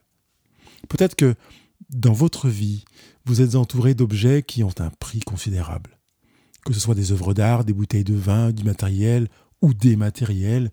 Peut-être 0.89 1.15
que 1.15 1.35
dans 1.91 2.13
votre 2.13 2.49
vie, 2.49 2.85
vous 3.25 3.41
êtes 3.41 3.55
entouré 3.55 3.95
d'objets 3.95 4.43
qui 4.43 4.65
ont 4.65 4.75
un 4.81 4.91
prix 4.91 5.21
considérable. 5.21 5.99
Que 6.65 6.73
ce 6.73 6.81
soit 6.81 6.95
des 6.95 7.13
œuvres 7.13 7.35
d'art, 7.35 7.65
des 7.65 7.73
bouteilles 7.73 8.05
de 8.05 8.15
vin, 8.15 8.51
du 8.51 8.65
matériel 8.65 9.29
ou 9.63 9.73
des 9.73 9.97
matériels. 9.97 10.71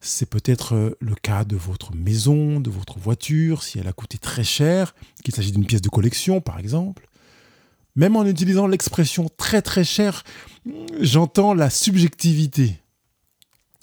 C'est 0.00 0.30
peut-être 0.30 0.96
le 1.00 1.14
cas 1.16 1.44
de 1.44 1.56
votre 1.56 1.94
maison, 1.94 2.60
de 2.60 2.70
votre 2.70 2.98
voiture, 2.98 3.62
si 3.64 3.78
elle 3.78 3.88
a 3.88 3.92
coûté 3.92 4.18
très 4.18 4.44
cher, 4.44 4.94
qu'il 5.24 5.34
s'agit 5.34 5.52
d'une 5.52 5.66
pièce 5.66 5.82
de 5.82 5.88
collection 5.88 6.40
par 6.40 6.58
exemple. 6.58 7.07
Même 7.96 8.16
en 8.16 8.24
utilisant 8.24 8.66
l'expression 8.66 9.28
très 9.36 9.62
très 9.62 9.84
cher, 9.84 10.24
j'entends 11.00 11.54
la 11.54 11.70
subjectivité. 11.70 12.78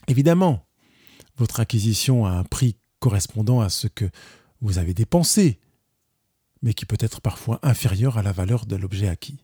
Évidemment, 0.08 0.66
votre 1.38 1.60
acquisition 1.60 2.26
a 2.26 2.32
un 2.32 2.44
prix 2.44 2.76
correspondant 3.00 3.62
à 3.62 3.70
ce 3.70 3.88
que 3.88 4.10
vous 4.62 4.78
avez 4.78 4.94
dépensé, 4.94 5.60
mais 6.62 6.74
qui 6.74 6.86
peut 6.86 6.98
être 7.00 7.22
parfois 7.22 7.60
inférieur 7.62 8.18
à 8.18 8.24
la 8.24 8.32
valeur 8.32 8.66
de 8.66 8.76
l'objet 8.76 9.08
acquis. 9.08 9.44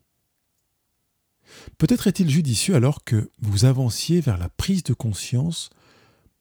Peut-être 1.77 2.07
est-il 2.07 2.29
judicieux 2.29 2.75
alors 2.75 3.03
que 3.03 3.29
vous 3.39 3.65
avanciez 3.65 4.21
vers 4.21 4.37
la 4.37 4.49
prise 4.49 4.83
de 4.83 4.93
conscience 4.93 5.69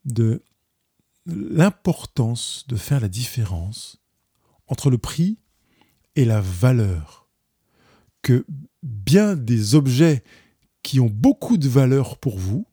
de 0.04 0.42
l'importance 1.26 2.64
de 2.68 2.76
faire 2.76 3.00
la 3.00 3.08
différence 3.08 3.98
entre 4.66 4.90
le 4.90 4.98
prix 4.98 5.38
et 6.16 6.24
la 6.24 6.40
valeur, 6.40 7.19
que 8.22 8.44
bien 8.82 9.36
des 9.36 9.74
objets 9.74 10.22
qui 10.82 11.00
ont 11.00 11.10
beaucoup 11.10 11.56
de 11.56 11.68
valeur 11.68 12.18
pour 12.18 12.38
vous 12.38 12.66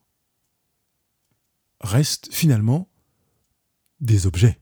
restent 1.81 2.29
finalement 2.31 2.89
des 3.99 4.25
objets. 4.25 4.59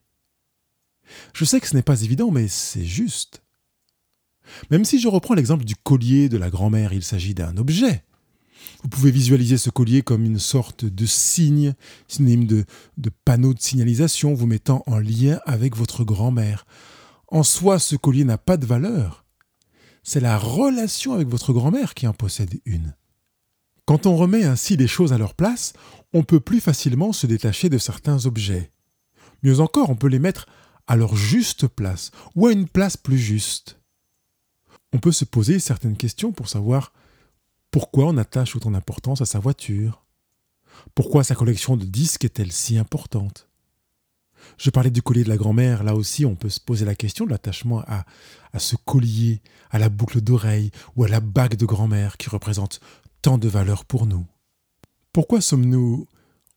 Je 1.33 1.45
sais 1.45 1.59
que 1.59 1.67
ce 1.67 1.75
n'est 1.75 1.83
pas 1.83 2.01
évident, 2.01 2.31
mais 2.31 2.47
c'est 2.47 2.85
juste. 2.85 3.43
Même 4.69 4.85
si 4.85 4.99
je 4.99 5.07
reprends 5.07 5.33
l'exemple 5.33 5.65
du 5.65 5.75
collier 5.75 6.29
de 6.29 6.37
la 6.37 6.49
grand-mère, 6.49 6.93
il 6.93 7.03
s'agit 7.03 7.33
d'un 7.33 7.57
objet. 7.57 8.03
Vous 8.83 8.89
pouvez 8.89 9.11
visualiser 9.11 9.57
ce 9.57 9.69
collier 9.69 10.01
comme 10.01 10.25
une 10.25 10.39
sorte 10.39 10.85
de 10.85 11.05
signe, 11.05 11.73
synonyme 12.07 12.45
de, 12.45 12.65
de 12.97 13.09
panneau 13.09 13.53
de 13.53 13.61
signalisation 13.61 14.33
vous 14.33 14.47
mettant 14.47 14.83
en 14.87 14.99
lien 14.99 15.39
avec 15.45 15.75
votre 15.75 16.03
grand-mère. 16.03 16.65
En 17.27 17.43
soi, 17.43 17.79
ce 17.79 17.95
collier 17.95 18.23
n'a 18.23 18.37
pas 18.37 18.57
de 18.57 18.65
valeur. 18.65 19.24
C'est 20.07 20.19
la 20.19 20.37
relation 20.37 21.13
avec 21.13 21.27
votre 21.27 21.51
grand-mère 21.51 21.95
qui 21.95 22.05
en 22.05 22.13
possède 22.13 22.61
une. 22.65 22.93
Quand 23.85 24.05
on 24.05 24.15
remet 24.15 24.43
ainsi 24.43 24.77
les 24.77 24.87
choses 24.87 25.13
à 25.13 25.17
leur 25.17 25.33
place, 25.33 25.73
on 26.13 26.21
peut 26.21 26.39
plus 26.39 26.59
facilement 26.59 27.11
se 27.11 27.25
détacher 27.25 27.69
de 27.69 27.79
certains 27.79 28.27
objets. 28.27 28.71
Mieux 29.41 29.61
encore, 29.61 29.89
on 29.89 29.95
peut 29.95 30.07
les 30.07 30.19
mettre 30.19 30.45
à 30.85 30.95
leur 30.95 31.15
juste 31.15 31.67
place 31.67 32.11
ou 32.35 32.45
à 32.45 32.51
une 32.51 32.67
place 32.67 32.97
plus 32.97 33.17
juste. 33.17 33.79
On 34.93 34.99
peut 34.99 35.11
se 35.11 35.25
poser 35.25 35.57
certaines 35.57 35.97
questions 35.97 36.31
pour 36.31 36.49
savoir 36.49 36.93
pourquoi 37.71 38.05
on 38.05 38.17
attache 38.17 38.55
autant 38.55 38.71
d'importance 38.71 39.21
à 39.21 39.25
sa 39.25 39.39
voiture. 39.39 40.05
Pourquoi 40.93 41.23
sa 41.23 41.33
collection 41.33 41.77
de 41.77 41.85
disques 41.85 42.25
est-elle 42.25 42.51
si 42.51 42.77
importante? 42.77 43.49
Je 44.57 44.69
parlais 44.69 44.91
du 44.91 45.01
collier 45.01 45.23
de 45.23 45.29
la 45.29 45.37
grand-mère, 45.37 45.83
là 45.83 45.95
aussi 45.95 46.25
on 46.25 46.35
peut 46.35 46.49
se 46.49 46.59
poser 46.59 46.85
la 46.85 46.95
question 46.95 47.25
de 47.25 47.31
l'attachement 47.31 47.83
à, 47.87 48.05
ce 48.57 48.75
collier, 48.75 49.41
à 49.69 49.79
la 49.79 49.89
boucle 49.89 50.21
d'oreille 50.21 50.71
ou 50.95 51.03
à 51.03 51.07
la 51.07 51.19
bague 51.19 51.55
de 51.55 51.65
grand-mère 51.65 52.17
qui 52.17 52.29
représente 52.29 52.79
tant 53.21 53.37
de 53.37 53.47
valeur 53.47 53.85
pour 53.85 54.05
nous. 54.05 54.25
Pourquoi 55.11 55.41
sommes-nous 55.41 56.07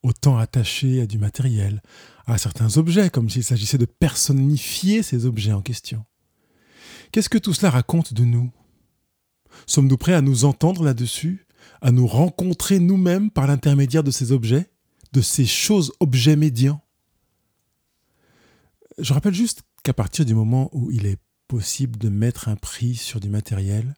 autant 0.03 0.39
attachés 0.39 1.01
à 1.01 1.07
du 1.07 1.19
matériel, 1.19 1.83
à 2.27 2.39
certains 2.39 2.77
objets, 2.77 3.11
comme 3.11 3.29
s'il 3.29 3.45
s'agissait 3.45 3.79
de 3.79 3.85
personnifier 3.85 5.03
ces 5.03 5.27
objets 5.27 5.53
en 5.53 5.63
question? 5.63 6.05
Qu'est-ce 7.11 7.29
que 7.29 7.39
tout 7.39 7.55
cela 7.55 7.71
raconte 7.71 8.13
de 8.13 8.25
nous? 8.25 8.51
Sommes-nous 9.67 9.97
prêts 9.97 10.15
à 10.15 10.21
nous 10.21 10.45
entendre 10.45 10.85
là-dessus, 10.85 11.47
à 11.81 11.91
nous 11.91 12.07
rencontrer 12.07 12.79
nous-mêmes 12.79 13.31
par 13.31 13.47
l'intermédiaire 13.47 14.05
de 14.05 14.11
ces 14.11 14.33
objets, 14.33 14.71
de 15.13 15.21
ces 15.21 15.47
choses 15.47 15.93
objets 16.01 16.37
médians? 16.37 16.81
Je 18.99 19.13
rappelle 19.13 19.35
juste 19.35 19.63
qu'à 19.85 19.93
partir 19.93 20.25
du 20.25 20.35
moment 20.35 20.71
où 20.73 20.91
il 20.91 21.07
est 21.07 21.19
possible 21.47 21.99
de 21.99 22.09
mettre 22.09 22.49
un 22.49 22.57
prix 22.57 22.97
sur 22.97 23.21
du 23.21 23.29
matériel, 23.29 23.95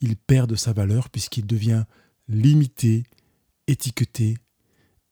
il 0.00 0.16
perd 0.16 0.50
de 0.50 0.56
sa 0.56 0.72
valeur 0.72 1.08
puisqu'il 1.08 1.46
devient 1.46 1.84
limité, 2.28 3.04
étiqueté, 3.66 4.36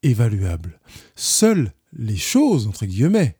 évaluable. 0.02 0.80
Seules 1.16 1.72
les 1.92 2.16
choses, 2.16 2.66
entre 2.66 2.86
guillemets, 2.86 3.36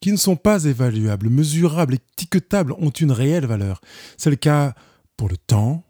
qui 0.00 0.12
ne 0.12 0.16
sont 0.16 0.36
pas 0.36 0.64
évaluables, 0.64 1.30
mesurables, 1.30 1.94
étiquetables, 1.94 2.72
ont 2.72 2.90
une 2.90 3.12
réelle 3.12 3.46
valeur. 3.46 3.80
C'est 4.16 4.30
le 4.30 4.36
cas 4.36 4.74
pour 5.16 5.28
le 5.28 5.36
temps, 5.36 5.84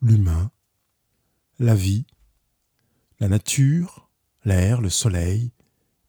l'humain, 0.00 0.50
la 1.58 1.74
vie, 1.74 2.04
la 3.20 3.28
nature, 3.28 4.10
l'air, 4.44 4.80
le 4.80 4.90
soleil. 4.90 5.52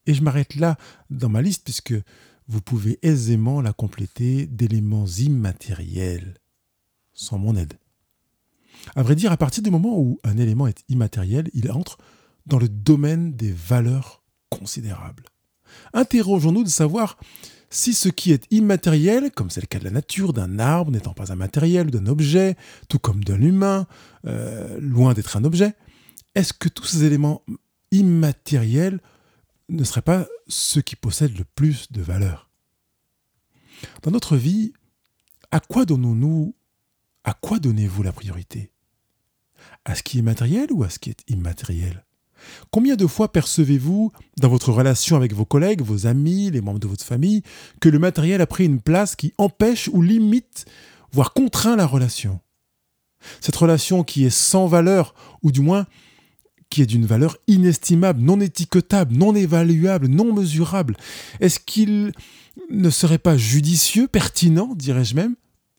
Et 0.05 0.13
je 0.13 0.21
m'arrête 0.21 0.55
là 0.55 0.77
dans 1.09 1.29
ma 1.29 1.41
liste 1.41 1.63
puisque 1.63 1.95
vous 2.47 2.61
pouvez 2.61 2.99
aisément 3.01 3.61
la 3.61 3.73
compléter 3.73 4.45
d'éléments 4.47 5.05
immatériels, 5.05 6.37
sans 7.13 7.37
mon 7.37 7.55
aide. 7.55 7.73
À 8.95 9.03
vrai 9.03 9.15
dire, 9.15 9.31
à 9.31 9.37
partir 9.37 9.63
du 9.63 9.71
moment 9.71 9.97
où 9.97 10.19
un 10.23 10.37
élément 10.37 10.67
est 10.67 10.83
immatériel, 10.89 11.49
il 11.53 11.71
entre 11.71 11.97
dans 12.45 12.59
le 12.59 12.67
domaine 12.67 13.33
des 13.33 13.51
valeurs 13.51 14.23
considérables. 14.49 15.25
Interrogeons-nous 15.93 16.63
de 16.63 16.69
savoir 16.69 17.17
si 17.69 17.93
ce 17.93 18.09
qui 18.09 18.31
est 18.31 18.45
immatériel, 18.51 19.31
comme 19.31 19.49
c'est 19.49 19.61
le 19.61 19.67
cas 19.67 19.79
de 19.79 19.85
la 19.85 19.89
nature, 19.89 20.33
d'un 20.33 20.59
arbre 20.59 20.91
n'étant 20.91 21.13
pas 21.13 21.31
un 21.31 21.35
matériel, 21.35 21.89
d'un 21.89 22.05
objet, 22.05 22.55
tout 22.87 22.99
comme 22.99 23.23
d'un 23.23 23.41
humain, 23.41 23.87
euh, 24.27 24.77
loin 24.79 25.13
d'être 25.13 25.37
un 25.37 25.43
objet, 25.43 25.73
est-ce 26.35 26.53
que 26.53 26.69
tous 26.69 26.85
ces 26.85 27.03
éléments 27.03 27.43
immatériels 27.91 28.99
ne 29.69 29.83
seraient 29.83 30.01
pas 30.01 30.27
ceux 30.47 30.81
qui 30.81 30.95
possèdent 30.95 31.37
le 31.37 31.45
plus 31.45 31.91
de 31.91 32.01
valeur. 32.01 32.49
Dans 34.01 34.11
notre 34.11 34.37
vie, 34.37 34.73
à 35.51 35.59
quoi 35.59 35.85
donnons-nous 35.85 36.55
À 37.23 37.33
quoi 37.33 37.59
donnez-vous 37.59 38.03
la 38.03 38.11
priorité? 38.11 38.71
À 39.85 39.95
ce 39.95 40.03
qui 40.03 40.19
est 40.19 40.23
matériel 40.23 40.71
ou 40.71 40.83
à 40.83 40.89
ce 40.89 40.99
qui 40.99 41.09
est 41.09 41.23
immatériel? 41.27 42.05
Combien 42.71 42.95
de 42.95 43.07
fois 43.07 43.31
percevez-vous, 43.31 44.11
dans 44.37 44.49
votre 44.49 44.71
relation 44.71 45.15
avec 45.15 45.33
vos 45.33 45.45
collègues, 45.45 45.81
vos 45.81 46.07
amis, 46.07 46.51
les 46.51 46.61
membres 46.61 46.79
de 46.79 46.87
votre 46.87 47.05
famille, 47.05 47.41
que 47.79 47.89
le 47.89 47.99
matériel 47.99 48.41
a 48.41 48.47
pris 48.47 48.65
une 48.65 48.81
place 48.81 49.15
qui 49.15 49.33
empêche 49.37 49.89
ou 49.93 50.01
limite, 50.01 50.65
voire 51.11 51.33
contraint 51.33 51.75
la 51.75 51.85
relation? 51.85 52.41
Cette 53.39 53.55
relation 53.55 54.03
qui 54.03 54.25
est 54.25 54.29
sans 54.29 54.67
valeur, 54.67 55.13
ou 55.41 55.51
du 55.51 55.61
moins 55.61 55.85
est 56.81 56.85
d'une 56.87 57.05
valeur 57.05 57.37
inestimable, 57.47 58.21
non 58.21 58.39
étiquetable, 58.39 59.15
non 59.15 59.35
évaluable, 59.35 60.07
non 60.07 60.33
mesurable. 60.33 60.97
Est-ce 61.39 61.59
qu'il 61.59 62.11
ne 62.69 62.89
serait 62.89 63.17
pas 63.17 63.37
judicieux, 63.37 64.07
pertinent, 64.07 64.73
dirais-je 64.75 65.15
même, 65.15 65.35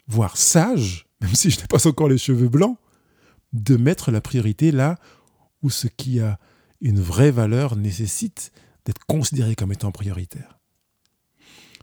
voire 0.07 0.37
sage, 0.37 1.07
même 1.21 1.35
si 1.35 1.51
je 1.51 1.61
n'ai 1.61 1.67
pas 1.67 1.87
encore 1.87 2.09
les 2.09 2.19
cheveux 2.19 2.49
blancs, 2.49 2.79
de 3.53 3.77
mettre 3.77 4.11
la 4.11 4.21
priorité 4.21 4.73
là 4.73 4.97
où 5.63 5.71
ce 5.71 5.87
qui 5.87 6.21
a 6.21 6.39
une 6.81 7.01
vraie 7.01 7.31
valeur 7.31 7.77
nécessite 7.77 8.53
d'être 8.85 9.05
considéré 9.07 9.55
comme 9.55 9.73
étant 9.73 9.93
prioritaire? 9.93 10.59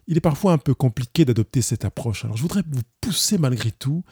Il 0.07 0.17
est 0.17 0.21
parfois 0.21 0.53
un 0.53 0.57
peu 0.57 0.73
compliqué 0.73 1.25
d'adopter 1.25 1.61
cette 1.61 1.85
approche. 1.85 2.25
Alors 2.25 2.35
je 2.35 2.41
voudrais 2.41 2.63
vous 2.69 2.81
pousser 2.99 3.37
malgré 3.37 3.71
tout 3.71 4.03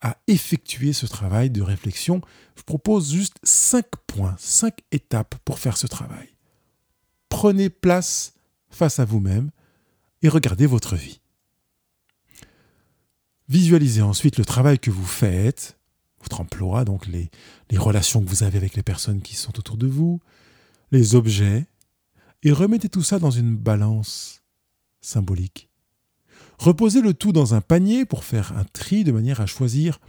à 0.00 0.16
effectuer 0.26 0.92
ce 0.92 1.06
travail 1.06 1.50
de 1.50 1.62
réflexion. 1.62 2.20
Je 2.56 2.62
propose 2.62 3.12
juste 3.12 3.36
cinq 3.42 3.86
points, 4.06 4.36
cinq 4.38 4.78
étapes 4.92 5.34
pour 5.44 5.58
faire 5.58 5.76
ce 5.76 5.86
travail. 5.86 6.28
Prenez 7.28 7.70
place 7.70 8.34
face 8.70 8.98
à 9.00 9.04
vous-même 9.04 9.50
et 10.22 10.28
regardez 10.28 10.66
votre 10.66 10.96
vie. 10.96 11.20
Visualisez 13.48 14.02
ensuite 14.02 14.36
le 14.38 14.44
travail 14.44 14.78
que 14.78 14.90
vous 14.90 15.06
faites, 15.06 15.78
votre 16.20 16.40
emploi, 16.40 16.84
donc 16.84 17.06
les 17.06 17.30
relations 17.76 18.22
que 18.22 18.28
vous 18.28 18.42
avez 18.42 18.58
avec 18.58 18.74
les 18.74 18.82
personnes 18.82 19.22
qui 19.22 19.34
sont 19.34 19.58
autour 19.58 19.76
de 19.76 19.86
vous, 19.86 20.20
les 20.90 21.14
objets, 21.14 21.66
et 22.42 22.52
remettez 22.52 22.88
tout 22.88 23.02
ça 23.02 23.18
dans 23.18 23.30
une 23.30 23.56
balance 23.56 24.42
symbolique. 25.00 25.67
Reposez 26.58 27.00
le 27.00 27.14
tout 27.14 27.32
dans 27.32 27.54
un 27.54 27.60
panier 27.60 28.04
pour 28.04 28.24
faire 28.24 28.56
un 28.56 28.64
tri 28.64 29.04
de 29.04 29.12
manière 29.12 29.40
à 29.40 29.46
choisir 29.46 30.00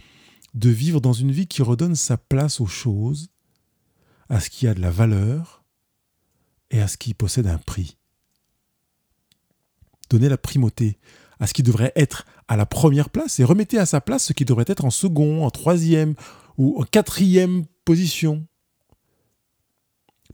de 0.54 0.68
vivre 0.68 1.00
dans 1.00 1.12
une 1.12 1.30
vie 1.30 1.46
qui 1.46 1.62
redonne 1.62 1.94
sa 1.94 2.16
place 2.16 2.60
aux 2.60 2.66
choses, 2.66 3.28
à 4.28 4.40
ce 4.40 4.50
qui 4.50 4.66
a 4.66 4.74
de 4.74 4.80
la 4.80 4.90
valeur 4.90 5.64
et 6.70 6.80
à 6.80 6.88
ce 6.88 6.96
qui 6.96 7.14
possède 7.14 7.46
un 7.46 7.58
prix. 7.58 7.96
Donnez 10.08 10.28
la 10.28 10.38
primauté 10.38 10.98
à 11.40 11.46
ce 11.46 11.54
qui 11.54 11.62
devrait 11.62 11.92
être 11.96 12.26
à 12.46 12.56
la 12.56 12.66
première 12.66 13.10
place 13.10 13.40
et 13.40 13.44
remettez 13.44 13.78
à 13.78 13.86
sa 13.86 14.00
place 14.00 14.26
ce 14.26 14.32
qui 14.32 14.44
devrait 14.44 14.66
être 14.68 14.84
en 14.84 14.90
second, 14.90 15.44
en 15.44 15.50
troisième 15.50 16.14
ou 16.58 16.80
en 16.80 16.84
quatrième 16.84 17.64
position. 17.84 18.46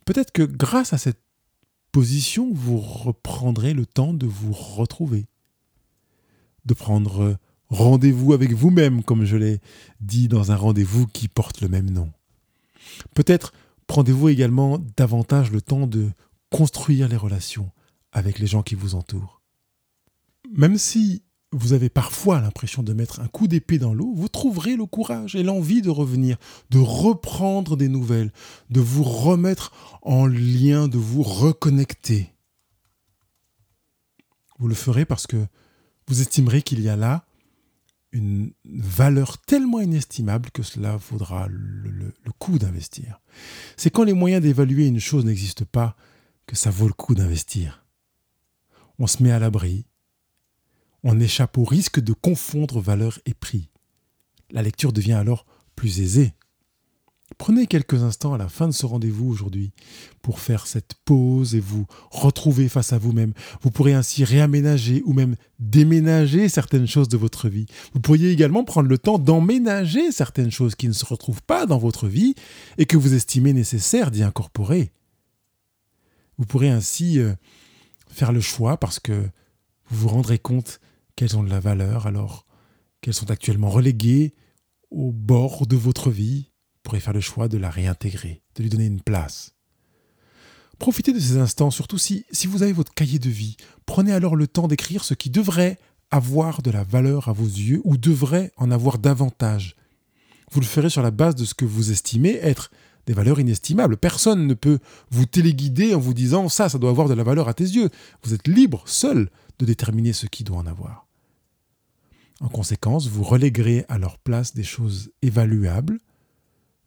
Peut-être 0.04 0.32
que 0.32 0.42
grâce 0.42 0.92
à 0.92 0.99
cette 0.99 1.20
position, 1.92 2.50
vous 2.52 2.78
reprendrez 2.78 3.73
le 3.73 3.87
temps 3.87 4.12
de 4.12 4.26
vous 4.26 4.52
retrouver, 4.52 5.26
de 6.66 6.75
prendre 6.75 7.37
rendez-vous 7.68 8.32
avec 8.32 8.52
vous-même, 8.52 9.02
comme 9.02 9.25
je 9.25 9.36
l'ai 9.36 9.60
dit 10.00 10.28
dans 10.28 10.52
un 10.52 10.56
rendez-vous 10.56 11.06
qui 11.06 11.28
porte 11.28 11.60
le 11.60 11.69
même 11.69 11.90
nom. 11.90 12.12
Peut-être 13.14 13.52
prendrez-vous 13.86 14.28
également 14.28 14.78
davantage 14.97 15.50
le 15.50 15.60
temps 15.60 15.86
de 15.86 16.10
construire 16.50 17.08
les 17.08 17.17
relations 17.17 17.71
avec 18.12 18.38
les 18.38 18.47
gens 18.47 18.62
qui 18.62 18.75
vous 18.75 18.95
entourent. 18.95 19.43
Même 20.54 20.78
si 20.78 21.23
vous 21.52 21.73
avez 21.73 21.88
parfois 21.88 22.40
l'impression 22.40 22.82
de 22.82 22.93
mettre 22.93 23.21
un 23.21 23.28
coup 23.28 23.47
d'épée 23.47 23.78
dans 23.78 23.95
l'eau, 23.95 24.12
vous 24.14 24.28
trouverez 24.28 24.76
le 24.76 24.86
courage 24.86 25.36
et 25.36 25.43
l'envie 25.43 25.82
de 25.82 25.90
revenir, 25.90 26.36
de 26.71 26.78
reprendre 26.78 27.76
des 27.76 27.88
nouvelles, 27.88 28.32
de 28.71 28.80
vous 28.80 29.04
remettre 29.04 29.73
en 30.02 30.26
lien, 30.26 30.88
de 30.88 30.99
vous 30.99 31.23
reconnecter. 31.23 32.32
Vous 34.58 34.69
le 34.69 34.75
ferez 34.75 35.04
parce 35.04 35.26
que 35.26 35.47
vous 36.08 36.21
estimerez 36.21 36.62
qu'il 36.62 36.80
y 36.80 36.88
a 36.88 36.97
là 36.97 37.25
une 38.12 38.52
valeur 38.64 39.38
tellement 39.38 39.80
inestimable 39.80 40.50
que 40.50 40.62
cela 40.62 40.97
vaudra 40.97 41.49
le, 41.49 42.12
coup 42.38 42.58
d'investir. 42.58 43.21
C'est 43.76 43.90
quand 43.90 44.04
les 44.04 44.12
moyens 44.12 44.42
d'évaluer 44.42 44.86
une 44.86 45.00
chose 45.00 45.25
n'existent 45.25 45.66
pas 45.71 45.97
que 46.47 46.56
ça 46.56 46.71
vaut 46.71 46.86
le 46.86 46.95
coup 46.95 47.14
d'investir. 47.14 47.84
On 48.99 49.06
se 49.06 49.23
met 49.23 49.32
à 49.32 49.38
l'abri, 49.38 49.86
on 51.02 51.21
échappe 51.21 51.58
au 51.58 51.64
risque 51.64 52.00
de 52.00 52.12
confondre 52.12 52.80
valeur 52.80 53.19
et 53.26 53.34
prix. 53.34 53.71
La 54.50 54.62
lecture 54.62 54.92
devient 54.92 55.12
alors 55.12 55.45
plus 55.75 56.00
aisée. 56.00 56.34
Prenez 57.39 57.67
quelques 57.67 58.02
instants 58.02 58.34
à 58.34 58.39
la 58.39 58.49
fin 58.49 58.69
de 58.69 58.73
ce 58.73 58.86
rendez-vous 58.86 59.28
aujourd'hui 59.28 59.73
pour 60.23 60.39
faire 60.39 60.67
cette 60.67 60.95
pause 61.04 61.54
et 61.56 61.60
vous 61.60 61.86
retrouver 62.10 62.69
face 62.69 62.93
à 62.93 62.99
vous-même. 62.99 63.32
Vous 63.62 63.71
pourrez 63.71 63.95
ainsi 63.95 64.25
réaménager 64.25 65.02
ou 65.04 65.12
même 65.12 65.34
déménager 65.58 66.49
certaines 66.49 66.86
choses 66.86 67.08
de 67.08 67.17
votre 67.17 67.49
vie. 67.49 67.67
Vous 67.95 68.00
pourriez 68.00 68.30
également 68.30 68.65
prendre 68.65 68.89
le 68.89 68.97
temps 68.97 69.19
d'emménager 69.19 70.12
certaines 70.12 70.52
choses 70.52 70.76
qui 70.76 70.86
ne 70.86 70.93
se 70.93 71.04
retrouvent 71.04 71.43
pas 71.43 71.67
dans 71.67 71.78
votre 71.78 72.06
vie 72.06 72.36
et 72.78 72.86
que 72.86 72.97
vous 72.97 73.12
estimez 73.12 73.52
nécessaire 73.52 74.12
d'y 74.12 74.23
incorporer. 74.23 74.93
Vous 76.39 76.47
pourrez 76.47 76.71
ainsi 76.71 77.19
euh, 77.19 77.34
faire 78.08 78.32
le 78.32 78.41
choix 78.41 78.76
parce 78.76 79.00
que 79.00 79.28
vous 79.89 80.02
vous 80.02 80.08
rendrez 80.08 80.39
compte 80.39 80.80
qu'elles 81.17 81.36
ont 81.36 81.43
de 81.43 81.50
la 81.50 81.60
valeur 81.60 82.06
alors 82.06 82.47
qu'elles 83.00 83.15
sont 83.15 83.30
actuellement 83.30 83.71
reléguées 83.71 84.34
au 84.91 85.10
bord 85.12 85.67
de 85.67 85.76
votre 85.76 86.10
vie, 86.10 86.50
pourrez 86.86 87.00
faire 87.00 87.12
le 87.12 87.20
choix 87.20 87.49
de 87.49 87.58
la 87.58 87.68
réintégrer, 87.68 88.42
de 88.54 88.62
lui 88.62 88.70
donner 88.70 88.86
une 88.86 89.00
place. 89.00 89.56
Profitez 90.78 91.12
de 91.12 91.18
ces 91.18 91.36
instants, 91.36 91.72
surtout 91.72 91.99
si, 91.99 92.25
si 92.30 92.46
vous 92.46 92.62
avez 92.62 92.72
votre 92.72 92.94
cahier 92.94 93.18
de 93.18 93.28
vie. 93.28 93.56
Prenez 93.86 94.12
alors 94.12 94.36
le 94.36 94.46
temps 94.46 94.68
d'écrire 94.68 95.04
ce 95.04 95.14
qui 95.14 95.28
devrait 95.28 95.78
avoir 96.12 96.62
de 96.62 96.70
la 96.70 96.84
valeur 96.84 97.28
à 97.28 97.32
vos 97.32 97.44
yeux 97.44 97.80
ou 97.84 97.96
devrait 97.96 98.52
en 98.56 98.70
avoir 98.70 98.99
davantage. 98.99 99.75
Vous 100.52 100.60
le 100.60 100.66
ferez 100.66 100.88
sur 100.88 101.02
la 101.02 101.10
base 101.10 101.34
de 101.34 101.44
ce 101.44 101.54
que 101.54 101.64
vous 101.64 101.90
estimez 101.90 102.34
être 102.36 102.70
des 103.06 103.14
valeurs 103.14 103.40
inestimables. 103.40 103.96
Personne 103.96 104.46
ne 104.46 104.54
peut 104.54 104.78
vous 105.10 105.26
téléguider 105.26 105.92
en 105.92 105.99
vous 105.99 106.14
disant 106.14 106.49
ça, 106.49 106.68
ça 106.68 106.78
doit 106.78 106.90
avoir 106.90 107.08
de 107.08 107.14
la 107.14 107.25
valeur 107.25 107.49
à 107.49 107.54
tes 107.54 107.64
yeux. 107.64 107.90
Vous 108.22 108.32
êtes 108.32 108.46
libre, 108.46 108.84
seul, 108.86 109.30
de 109.58 109.64
déterminer 109.64 110.12
ce 110.12 110.26
qui 110.26 110.44
doit 110.44 110.58
en 110.58 110.66
avoir. 110.66 111.08
En 112.40 112.49
conséquence, 112.49 113.08
vous 113.08 113.25
reléguerez 113.25 113.86
à 113.88 113.99
leur 113.99 114.18
place 114.18 114.54
des 114.54 114.62
choses 114.62 115.10
évaluables, 115.22 115.99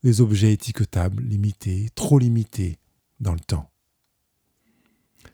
des 0.04 0.22
objets 0.22 0.54
étiquetables, 0.54 1.24
limités, 1.24 1.90
trop 1.96 2.20
limités 2.20 2.80
dans 3.20 3.34
le 3.34 3.40
temps. 3.40 3.70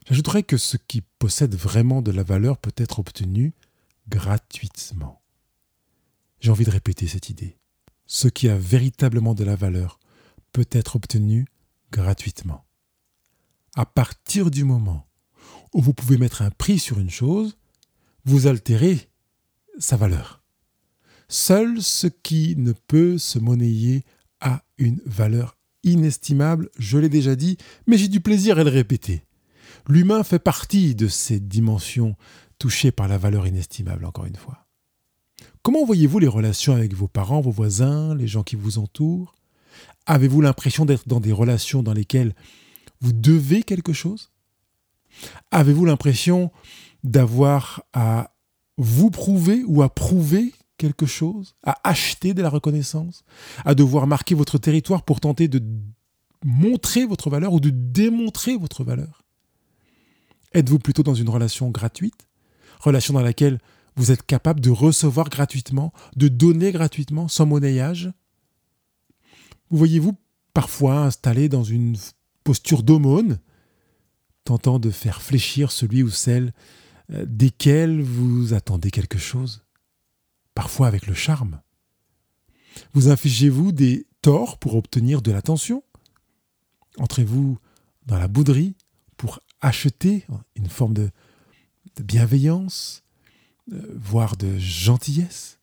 J'ajouterai 0.07 0.43
que 0.43 0.57
ce 0.57 0.77
qui 0.77 1.01
possède 1.01 1.55
vraiment 1.55 2.01
de 2.01 2.11
la 2.11 2.23
valeur 2.23 2.57
peut 2.57 2.73
être 2.77 2.99
obtenu 2.99 3.53
gratuitement. 4.07 5.21
J'ai 6.39 6.51
envie 6.51 6.65
de 6.65 6.71
répéter 6.71 7.07
cette 7.07 7.29
idée. 7.29 7.57
Ce 8.05 8.27
qui 8.27 8.49
a 8.49 8.57
véritablement 8.57 9.33
de 9.33 9.43
la 9.43 9.55
valeur 9.55 9.99
peut 10.51 10.67
être 10.71 10.95
obtenu 10.95 11.45
gratuitement. 11.91 12.65
À 13.75 13.85
partir 13.85 14.51
du 14.51 14.63
moment 14.63 15.07
où 15.73 15.81
vous 15.81 15.93
pouvez 15.93 16.17
mettre 16.17 16.41
un 16.41 16.51
prix 16.51 16.79
sur 16.79 16.99
une 16.99 17.09
chose, 17.09 17.57
vous 18.25 18.47
altérez 18.47 19.09
sa 19.79 19.97
valeur. 19.97 20.43
Seul 21.27 21.81
ce 21.81 22.07
qui 22.07 22.55
ne 22.57 22.73
peut 22.73 23.17
se 23.17 23.39
monnayer 23.39 24.05
une 24.77 24.99
valeur 25.05 25.57
inestimable, 25.83 26.69
je 26.77 26.97
l'ai 26.97 27.09
déjà 27.09 27.35
dit, 27.35 27.57
mais 27.87 27.97
j'ai 27.97 28.07
du 28.07 28.19
plaisir 28.19 28.59
à 28.59 28.63
le 28.63 28.69
répéter. 28.69 29.23
L'humain 29.87 30.23
fait 30.23 30.39
partie 30.39 30.95
de 30.95 31.07
ces 31.07 31.39
dimensions 31.39 32.15
touchées 32.57 32.91
par 32.91 33.07
la 33.07 33.17
valeur 33.17 33.47
inestimable, 33.47 34.05
encore 34.05 34.25
une 34.25 34.35
fois. 34.35 34.65
Comment 35.61 35.85
voyez-vous 35.85 36.19
les 36.19 36.27
relations 36.27 36.75
avec 36.75 36.93
vos 36.93 37.07
parents, 37.07 37.41
vos 37.41 37.51
voisins, 37.51 38.15
les 38.15 38.27
gens 38.27 38.43
qui 38.43 38.55
vous 38.55 38.77
entourent? 38.77 39.35
Avez-vous 40.05 40.41
l'impression 40.41 40.85
d'être 40.85 41.07
dans 41.07 41.19
des 41.19 41.31
relations 41.31 41.83
dans 41.83 41.93
lesquelles 41.93 42.35
vous 43.01 43.13
devez 43.13 43.63
quelque 43.63 43.93
chose? 43.93 44.31
Avez-vous 45.51 45.85
l'impression 45.85 46.51
d'avoir 47.03 47.83
à 47.93 48.35
vous 48.77 49.09
prouver 49.09 49.63
ou 49.65 49.81
à 49.81 49.89
prouver 49.93 50.53
quelque 50.77 51.05
chose, 51.05 51.55
à 51.63 51.77
acheter 51.83 52.33
de 52.33 52.41
la 52.41 52.49
reconnaissance, 52.49 53.23
à 53.63 53.75
devoir 53.75 54.07
marquer 54.07 54.35
votre 54.35 54.57
territoire 54.57 55.03
pour 55.03 55.19
tenter 55.19 55.47
de 55.47 55.61
montrer 56.43 57.05
votre 57.05 57.29
valeur 57.29 57.53
ou 57.53 57.59
de 57.59 57.69
démontrer 57.69 58.57
votre 58.57 58.83
valeur? 58.83 59.23
Êtes-vous 60.53 60.79
plutôt 60.79 61.03
dans 61.03 61.13
une 61.13 61.29
relation 61.29 61.69
gratuite, 61.69 62.27
relation 62.79 63.13
dans 63.13 63.21
laquelle 63.21 63.59
vous 63.95 64.11
êtes 64.11 64.25
capable 64.25 64.59
de 64.59 64.69
recevoir 64.69 65.29
gratuitement, 65.29 65.93
de 66.15 66.27
donner 66.27 66.71
gratuitement, 66.71 67.27
sans 67.27 67.45
monnayage? 67.45 68.11
Vous 69.69 69.77
voyez-vous 69.77 70.15
parfois 70.53 70.99
installé 70.99 71.49
dans 71.49 71.63
une 71.63 71.97
posture 72.43 72.83
d'aumône, 72.83 73.39
tentant 74.43 74.79
de 74.79 74.91
faire 74.91 75.21
fléchir 75.21 75.71
celui 75.71 76.03
ou 76.03 76.09
celle 76.09 76.53
euh, 77.11 77.25
desquels 77.27 78.01
vous 78.01 78.53
attendez 78.53 78.91
quelque 78.91 79.17
chose, 79.17 79.65
parfois 80.55 80.87
avec 80.87 81.05
le 81.05 81.13
charme. 81.13 81.61
Vous 82.93 83.09
infligez-vous 83.09 83.71
des 83.71 84.07
torts 84.21 84.57
pour 84.57 84.75
obtenir 84.75 85.21
de 85.21 85.31
l'attention? 85.31 85.83
Entrez-vous 86.97 87.59
dans 88.07 88.17
la 88.17 88.27
bouderie 88.27 88.75
pour 89.17 89.39
acheter 89.61 90.25
une 90.55 90.69
forme 90.69 90.93
de, 90.93 91.11
bienveillance, 92.01 93.03
euh, 93.71 93.95
voire 93.95 94.37
de 94.37 94.57
gentillesse? 94.57 95.59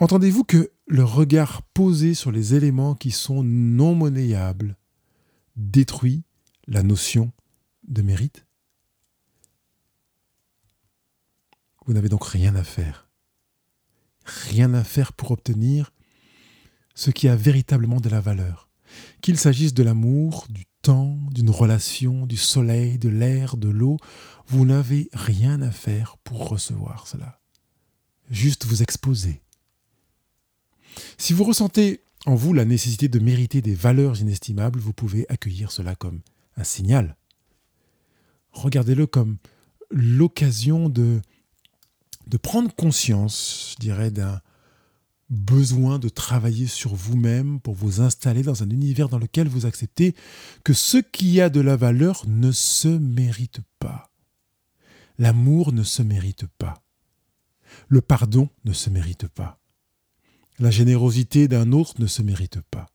Entendez-vous 0.00 0.44
que 0.44 0.70
le 0.86 1.04
regard 1.04 1.62
posé 1.62 2.14
sur 2.14 2.30
les 2.30 2.54
éléments 2.54 2.94
qui 2.94 3.10
sont 3.10 3.42
non 3.42 3.94
monnayables 3.94 4.76
détruit 5.56 6.22
la 6.66 6.82
notion 6.82 7.32
de 7.86 8.02
mérite? 8.02 8.47
Vous 11.88 11.94
n'avez 11.94 12.10
donc 12.10 12.26
rien 12.26 12.54
à 12.54 12.62
faire. 12.62 13.08
Rien 14.26 14.74
à 14.74 14.84
faire 14.84 15.14
pour 15.14 15.30
obtenir 15.30 15.90
ce 16.94 17.10
qui 17.10 17.28
a 17.28 17.34
véritablement 17.34 17.98
de 17.98 18.10
la 18.10 18.20
valeur. 18.20 18.68
Qu'il 19.22 19.38
s'agisse 19.38 19.72
de 19.72 19.82
l'amour, 19.82 20.46
du 20.50 20.66
temps, 20.82 21.18
d'une 21.30 21.48
relation, 21.48 22.26
du 22.26 22.36
soleil, 22.36 22.98
de 22.98 23.08
l'air, 23.08 23.56
de 23.56 23.70
l'eau, 23.70 23.96
vous 24.48 24.66
n'avez 24.66 25.08
rien 25.14 25.62
à 25.62 25.70
faire 25.70 26.18
pour 26.24 26.50
recevoir 26.50 27.06
cela. 27.06 27.40
Juste 28.28 28.66
vous 28.66 28.82
exposer. 28.82 29.40
Si 31.16 31.32
vous 31.32 31.44
ressentez 31.44 32.02
en 32.26 32.34
vous 32.34 32.52
la 32.52 32.66
nécessité 32.66 33.08
de 33.08 33.18
mériter 33.18 33.62
des 33.62 33.74
valeurs 33.74 34.20
inestimables, 34.20 34.78
vous 34.78 34.92
pouvez 34.92 35.24
accueillir 35.30 35.72
cela 35.72 35.94
comme 35.94 36.20
un 36.58 36.64
signal. 36.64 37.16
Regardez-le 38.50 39.06
comme 39.06 39.38
l'occasion 39.90 40.90
de 40.90 41.22
de 42.28 42.36
prendre 42.36 42.74
conscience, 42.74 43.74
je 43.74 43.80
dirais, 43.80 44.10
d'un 44.10 44.40
besoin 45.30 45.98
de 45.98 46.08
travailler 46.08 46.66
sur 46.66 46.94
vous-même 46.94 47.60
pour 47.60 47.74
vous 47.74 48.00
installer 48.00 48.42
dans 48.42 48.62
un 48.62 48.70
univers 48.70 49.08
dans 49.08 49.18
lequel 49.18 49.48
vous 49.48 49.66
acceptez 49.66 50.14
que 50.64 50.72
ce 50.72 50.98
qui 50.98 51.40
a 51.40 51.50
de 51.50 51.60
la 51.60 51.76
valeur 51.76 52.24
ne 52.26 52.52
se 52.52 52.88
mérite 52.88 53.60
pas. 53.78 54.10
L'amour 55.18 55.72
ne 55.72 55.82
se 55.82 56.02
mérite 56.02 56.46
pas. 56.58 56.82
Le 57.88 58.00
pardon 58.00 58.48
ne 58.64 58.72
se 58.72 58.88
mérite 58.88 59.28
pas. 59.28 59.60
La 60.58 60.70
générosité 60.70 61.48
d'un 61.48 61.72
autre 61.72 61.94
ne 61.98 62.06
se 62.06 62.22
mérite 62.22 62.60
pas. 62.62 62.86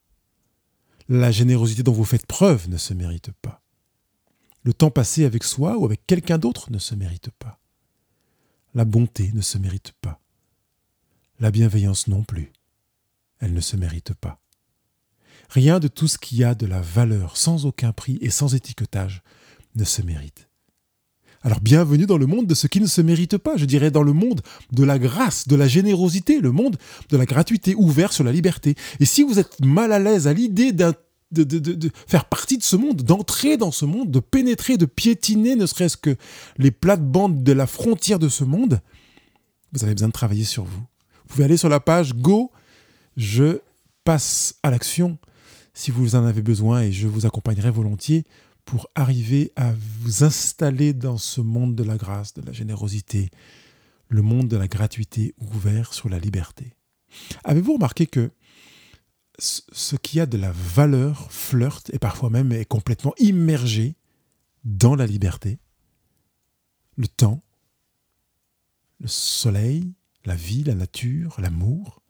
La 1.09 1.31
générosité 1.31 1.83
dont 1.83 1.91
vous 1.91 2.05
faites 2.05 2.25
preuve 2.25 2.69
ne 2.69 2.77
se 2.77 2.93
mérite 2.93 3.31
pas. 3.41 3.61
Le 4.63 4.73
temps 4.73 4.91
passé 4.91 5.25
avec 5.25 5.43
soi 5.43 5.77
ou 5.77 5.85
avec 5.85 6.05
quelqu'un 6.07 6.37
d'autre 6.37 6.71
ne 6.71 6.79
se 6.79 6.95
mérite 6.95 7.29
pas. 7.31 7.59
La 8.75 8.86
bonté 8.86 9.31
ne 9.33 9.41
se 9.41 9.59
mérite 9.59 9.93
pas. 10.01 10.19
La 11.39 11.51
bienveillance 11.51 12.07
non 12.07 12.23
plus. 12.23 12.51
Elle 13.39 13.53
ne 13.53 13.62
se 13.62 13.75
mérite 13.77 14.13
pas. 14.15 14.39
Rien 15.49 15.79
de 15.79 15.88
tout 15.88 16.07
ce 16.07 16.17
qui 16.17 16.43
a 16.43 16.55
de 16.55 16.65
la 16.65 16.81
valeur 16.81 17.38
sans 17.38 17.67
aucun 17.67 17.91
prix 17.91 18.17
et 18.21 18.31
sans 18.31 18.55
étiquetage 18.55 19.21
ne 19.75 19.83
se 19.83 20.01
mérite. 20.01 20.47
Alors 21.43 21.59
bienvenue 21.59 22.07
dans 22.07 22.17
le 22.17 22.25
monde 22.25 22.47
de 22.47 22.55
ce 22.55 22.65
qui 22.65 22.79
ne 22.79 22.88
se 22.88 23.01
mérite 23.01 23.38
pas, 23.38 23.57
je 23.57 23.65
dirais 23.65 23.91
dans 23.91 24.01
le 24.01 24.13
monde 24.13 24.41
de 24.71 24.83
la 24.83 24.97
grâce, 24.97 25.47
de 25.47 25.55
la 25.55 25.67
générosité, 25.67 26.39
le 26.39 26.51
monde 26.51 26.77
de 27.09 27.17
la 27.17 27.25
gratuité 27.25 27.75
ouvert 27.75 28.13
sur 28.13 28.23
la 28.23 28.31
liberté. 28.31 28.75
Et 28.99 29.05
si 29.05 29.23
vous 29.23 29.38
êtes 29.38 29.59
mal 29.59 29.91
à 29.91 29.99
l'aise 29.99 30.25
à 30.25 30.33
l'idée 30.33 30.71
d'un 30.71 30.93
de, 31.33 31.91
faire 32.07 32.25
partie 32.25 32.57
de 32.57 32.63
ce 32.63 32.75
monde, 32.75 33.01
d'entrer 33.01 33.57
dans 33.57 33.71
ce 33.71 33.85
monde, 33.85 34.11
de 34.11 34.19
pénétrer, 34.19 34.77
de 34.77 34.85
piétiner 34.85 35.55
ne 35.55 35.65
serait-ce 35.65 35.97
que 35.97 36.15
les 36.57 36.71
plates-bandes 36.71 37.43
de 37.43 37.51
la 37.51 37.67
frontière 37.67 38.19
de 38.19 38.29
ce 38.29 38.43
monde, 38.43 38.81
vous 39.73 39.83
avez 39.83 39.93
besoin 39.93 40.09
de 40.09 40.13
travailler 40.13 40.43
sur 40.43 40.63
vous. 40.63 40.81
Vous 40.81 41.35
pouvez 41.35 41.45
aller 41.45 41.57
sur 41.57 41.69
la 41.69 41.79
page 41.79 42.13
Go, 42.13 42.51
je 43.17 43.59
passe 44.03 44.55
à 44.63 44.69
l'action 44.69 45.17
si 45.73 45.91
vous 45.91 46.15
en 46.15 46.25
avez 46.25 46.41
besoin 46.41 46.81
et 46.83 46.91
je 46.91 47.07
vous 47.07 47.25
accompagnerai 47.25 47.71
volontiers 47.71 48.25
pour 48.65 48.87
arriver 48.95 49.51
à 49.55 49.73
vous 50.01 50.23
installer 50.23 50.93
dans 50.93 51.17
ce 51.17 51.41
monde 51.41 51.75
de 51.75 51.83
la 51.83 51.97
grâce, 51.97 52.33
de 52.33 52.41
la 52.41 52.53
générosité, 52.53 53.29
le 54.09 54.21
monde 54.21 54.47
de 54.47 54.57
la 54.57 54.67
gratuité 54.67 55.33
ouvert 55.37 55.93
sur 55.93 56.09
la 56.09 56.19
liberté. 56.19 56.73
Avez-vous 57.43 57.73
remarqué 57.73 58.07
que 58.07 58.31
ce 59.39 59.95
qui 59.95 60.19
a 60.19 60.25
de 60.25 60.37
la 60.37 60.51
valeur 60.51 61.31
flirte 61.31 61.89
et 61.93 61.99
parfois 61.99 62.29
même 62.29 62.51
est 62.51 62.65
complètement 62.65 63.13
immergé 63.17 63.95
dans 64.63 64.95
la 64.95 65.05
liberté, 65.05 65.59
le 66.95 67.07
temps, 67.07 67.43
le 68.99 69.07
soleil, 69.07 69.93
la 70.25 70.35
vie, 70.35 70.63
la 70.63 70.75
nature, 70.75 71.35
l'amour, 71.39 72.01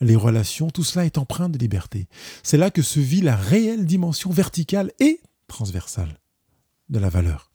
les 0.00 0.16
relations, 0.16 0.70
tout 0.70 0.84
cela 0.84 1.06
est 1.06 1.18
empreint 1.18 1.48
de 1.48 1.58
liberté. 1.58 2.08
C'est 2.42 2.56
là 2.56 2.70
que 2.70 2.82
se 2.82 3.00
vit 3.00 3.20
la 3.20 3.36
réelle 3.36 3.86
dimension 3.86 4.30
verticale 4.30 4.92
et 5.00 5.20
transversale 5.46 6.18
de 6.88 6.98
la 6.98 7.08
valeur. 7.08 7.50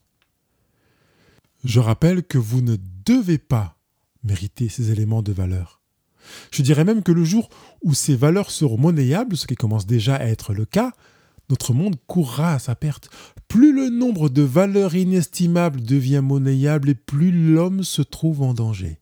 Je 1.63 1.79
rappelle 1.79 2.23
que 2.23 2.38
vous 2.38 2.62
ne 2.62 2.77
devez 3.05 3.38
pas 3.38 3.77
mériter 4.23 4.69
ces 4.69 4.91
éléments 4.91 5.21
de 5.21 5.33
valeur. 5.33 5.77
Je 6.52 6.62
dirais 6.62 6.84
même 6.84 7.04
que 7.04 7.12
le 7.12 7.24
jour 7.24 7.50
où 7.84 7.94
ces 7.94 8.16
valeurs 8.16 8.52
seront 8.52 8.78
monnayables, 8.78 9.38
ce 9.38 9.48
qui 9.48 9.56
commence 9.56 9.86
déjà 9.86 10.16
à 10.16 10.26
être 10.26 10.54
le 10.54 10.66
cas, 10.66 10.94
notre 11.50 11.74
monde 11.74 11.96
courra 12.08 12.54
à 12.54 12.60
sa 12.60 12.76
perte. 12.76 13.10
Plus 13.48 13.74
le 13.74 13.90
nombre 13.90 14.30
de 14.30 14.42
valeurs 14.42 14.96
inestimables 14.96 15.82
devient 15.82 16.22
monnayable 16.24 16.90
et 16.90 16.96
plus 16.96 17.32
l'homme 17.32 17.84
se 17.84 18.02
trouve 18.02 18.42
en 18.42 18.54
danger. 18.54 19.00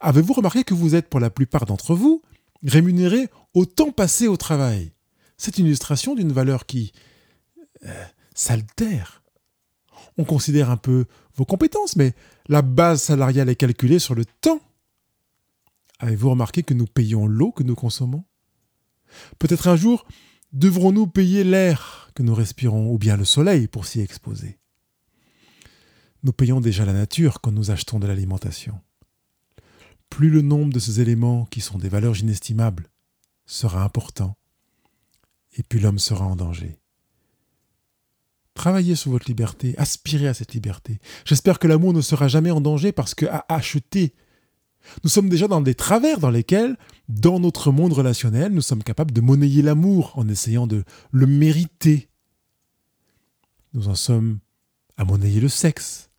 Avez-vous 0.00 0.34
remarqué 0.34 0.64
que 0.64 0.74
vous 0.74 0.94
êtes, 0.94 1.08
pour 1.08 1.20
la 1.20 1.30
plupart 1.30 1.64
d'entre 1.64 1.94
vous, 1.94 2.22
rémunéré 2.62 3.28
au 3.54 3.64
temps 3.64 3.92
passé 3.92 4.28
au 4.28 4.36
travail? 4.36 4.92
C'est 5.38 5.56
une 5.56 5.66
illustration 5.66 6.14
d'une 6.14 6.32
valeur 6.32 6.66
qui 6.66 6.92
euh, 7.86 8.04
s'altère. 8.34 9.22
On 10.18 10.24
considère 10.24 10.68
un 10.68 10.76
peu 10.76 11.06
vos 11.34 11.46
compétences, 11.46 11.96
mais 11.96 12.12
la 12.48 12.60
base 12.60 13.02
salariale 13.02 13.48
est 13.48 13.56
calculée 13.56 13.98
sur 13.98 14.14
le 14.14 14.26
temps 14.26 14.60
Avez-vous 16.00 16.30
remarqué 16.30 16.62
que 16.62 16.72
nous 16.72 16.86
payons 16.86 17.26
l'eau 17.26 17.52
que 17.52 17.62
nous 17.62 17.74
consommons? 17.74 18.24
Peut-être 19.38 19.68
un 19.68 19.76
jour 19.76 20.06
devrons-nous 20.52 21.06
payer 21.06 21.44
l'air 21.44 22.10
que 22.14 22.22
nous 22.22 22.34
respirons 22.34 22.90
ou 22.90 22.98
bien 22.98 23.18
le 23.18 23.26
soleil 23.26 23.68
pour 23.68 23.84
s'y 23.84 24.00
exposer? 24.00 24.58
Nous 26.22 26.32
payons 26.32 26.60
déjà 26.60 26.86
la 26.86 26.94
nature 26.94 27.42
quand 27.42 27.52
nous 27.52 27.70
achetons 27.70 27.98
de 27.98 28.06
l'alimentation. 28.06 28.80
Plus 30.08 30.30
le 30.30 30.40
nombre 30.40 30.72
de 30.72 30.78
ces 30.78 31.02
éléments 31.02 31.44
qui 31.46 31.60
sont 31.60 31.78
des 31.78 31.90
valeurs 31.90 32.18
inestimables 32.18 32.90
sera 33.44 33.84
important, 33.84 34.36
et 35.56 35.62
plus 35.62 35.80
l'homme 35.80 35.98
sera 35.98 36.24
en 36.24 36.34
danger. 36.34 36.80
Travaillez 38.54 38.96
sur 38.96 39.10
votre 39.10 39.28
liberté, 39.28 39.74
aspirez 39.76 40.28
à 40.28 40.34
cette 40.34 40.54
liberté. 40.54 40.98
J'espère 41.24 41.58
que 41.58 41.68
l'amour 41.68 41.92
ne 41.92 42.00
sera 42.00 42.26
jamais 42.26 42.50
en 42.50 42.60
danger 42.60 42.90
parce 42.92 43.14
qu'à 43.14 43.44
acheter 43.48 44.14
nous 45.04 45.10
sommes 45.10 45.28
déjà 45.28 45.48
dans 45.48 45.60
des 45.60 45.74
travers 45.74 46.18
dans 46.18 46.30
lesquels, 46.30 46.76
dans 47.08 47.40
notre 47.40 47.72
monde 47.72 47.92
relationnel, 47.92 48.52
nous 48.52 48.62
sommes 48.62 48.82
capables 48.82 49.12
de 49.12 49.20
monnayer 49.20 49.62
l'amour 49.62 50.12
en 50.16 50.28
essayant 50.28 50.66
de 50.66 50.84
le 51.10 51.26
mériter. 51.26 52.08
Nous 53.74 53.88
en 53.88 53.94
sommes 53.94 54.38
à 54.96 55.04
monnayer 55.04 55.40
le 55.40 55.48
sexe, 55.48 56.10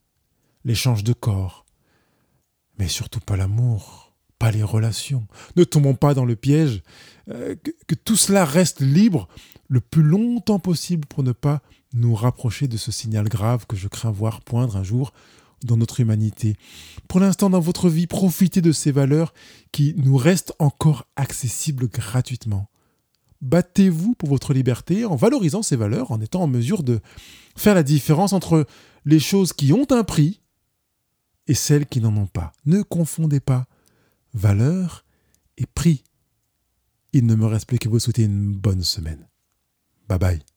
l'échange 0.64 1.04
de 1.04 1.14
corps, 1.14 1.66
mais 2.80 2.88
surtout 2.88 3.20
pas 3.20 3.38
l'amour, 3.38 4.14
pas 4.40 4.52
les 4.52 4.64
relations. 4.64 5.28
Ne 5.56 5.64
tombons 5.64 5.96
pas 5.96 6.14
dans 6.14 6.26
le 6.26 6.36
piège, 6.36 6.82
euh, 7.30 7.56
que 7.88 7.96
tout 7.96 8.16
cela 8.16 8.46
reste 8.46 8.82
libre 8.82 9.28
le 9.68 9.80
plus 9.80 10.04
longtemps 10.04 10.60
possible 10.60 11.06
pour 11.06 11.24
ne 11.24 11.32
pas 11.32 11.62
nous 11.94 12.16
rapprocher 12.16 12.68
de 12.68 12.78
ce 12.78 12.92
signal 12.92 13.30
grave 13.30 13.66
que 13.68 13.76
je 13.76 13.88
crains 13.88 14.12
voir 14.12 14.42
poindre 14.42 14.78
un 14.78 14.84
jour 14.84 15.14
dans 15.64 15.78
notre 15.78 16.00
humanité. 16.00 16.56
Pour 17.08 17.20
l'instant, 17.20 17.50
dans 17.50 17.60
votre 17.60 17.90
vie, 17.90 18.08
profitez 18.08 18.62
de 18.62 18.72
ces 18.72 18.92
valeurs 18.92 19.34
qui 19.72 19.94
nous 19.98 20.18
restent 20.18 20.54
encore 20.60 21.08
accessibles 21.16 21.88
gratuitement. 21.88 22.70
Battez-vous 23.42 24.14
pour 24.16 24.30
votre 24.30 24.54
liberté 24.54 25.06
en 25.06 25.16
valorisant 25.16 25.64
ces 25.64 25.76
valeurs, 25.76 26.12
en 26.12 26.22
étant 26.22 26.44
en 26.44 26.48
mesure 26.48 26.84
de 26.84 27.00
faire 27.56 27.76
la 27.76 27.84
différence 27.84 28.34
entre 28.34 28.68
les 29.06 29.20
choses 29.20 29.54
qui 29.54 29.74
ont 29.74 29.88
un 29.90 30.04
prix 30.04 30.42
et 31.48 31.56
celles 31.56 31.88
qui 31.88 32.02
n'en 32.02 32.16
ont 32.16 32.28
pas. 32.28 32.54
Ne 32.66 32.84
confondez 32.84 33.40
pas 33.40 33.66
valeur 34.34 35.06
et 35.58 35.66
prix. 35.66 36.04
Il 37.14 37.26
ne 37.26 37.36
me 37.36 37.46
reste 37.46 37.68
plus 37.68 37.80
que 37.80 37.90
vous 37.90 38.00
souhaiter 38.00 38.24
une 38.24 38.54
bonne 38.54 38.84
semaine. 38.84 39.28
Bye 40.08 40.20
bye. 40.20 40.51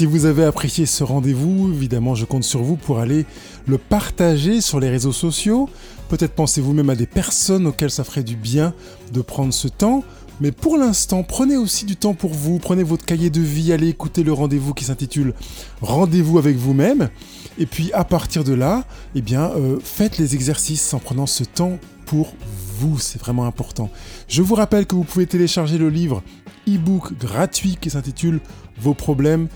Si 0.00 0.06
vous 0.06 0.24
avez 0.24 0.44
apprécié 0.44 0.86
ce 0.86 1.04
rendez-vous, 1.04 1.70
évidemment, 1.74 2.14
je 2.14 2.24
compte 2.24 2.42
sur 2.42 2.62
vous 2.62 2.76
pour 2.76 3.00
aller 3.00 3.26
le 3.66 3.76
partager 3.76 4.62
sur 4.62 4.80
les 4.80 4.88
réseaux 4.88 5.12
sociaux. 5.12 5.68
Peut-être 6.08 6.32
pensez-vous 6.32 6.72
même 6.72 6.88
à 6.88 6.94
des 6.94 7.04
personnes 7.04 7.66
auxquelles 7.66 7.90
ça 7.90 8.02
ferait 8.02 8.22
du 8.22 8.34
bien 8.34 8.72
de 9.12 9.20
prendre 9.20 9.52
ce 9.52 9.68
temps. 9.68 10.02
Mais 10.40 10.52
pour 10.52 10.78
l'instant, 10.78 11.22
prenez 11.22 11.58
aussi 11.58 11.84
du 11.84 11.96
temps 11.96 12.14
pour 12.14 12.32
vous, 12.32 12.58
prenez 12.58 12.82
votre 12.82 13.04
cahier 13.04 13.28
de 13.28 13.42
vie, 13.42 13.74
allez 13.74 13.88
écouter 13.88 14.22
le 14.22 14.32
rendez-vous 14.32 14.72
qui 14.72 14.84
s'intitule 14.84 15.34
Rendez-vous 15.82 16.38
avec 16.38 16.56
vous-même. 16.56 17.10
Et 17.58 17.66
puis 17.66 17.92
à 17.92 18.04
partir 18.04 18.42
de 18.42 18.54
là, 18.54 18.86
eh 19.14 19.20
bien, 19.20 19.50
euh, 19.50 19.80
faites 19.84 20.16
les 20.16 20.34
exercices 20.34 20.94
en 20.94 20.98
prenant 20.98 21.26
ce 21.26 21.44
temps 21.44 21.78
pour 22.06 22.32
vous, 22.78 22.98
c'est 22.98 23.20
vraiment 23.20 23.44
important. 23.44 23.90
Je 24.28 24.40
vous 24.40 24.54
rappelle 24.54 24.86
que 24.86 24.94
vous 24.94 25.04
pouvez 25.04 25.26
télécharger 25.26 25.76
le 25.76 25.90
livre 25.90 26.22
e-book 26.66 27.12
gratuit 27.18 27.76
qui 27.78 27.90
s'intitule 27.90 28.40
Vos 28.80 28.94
problèmes 28.94 29.48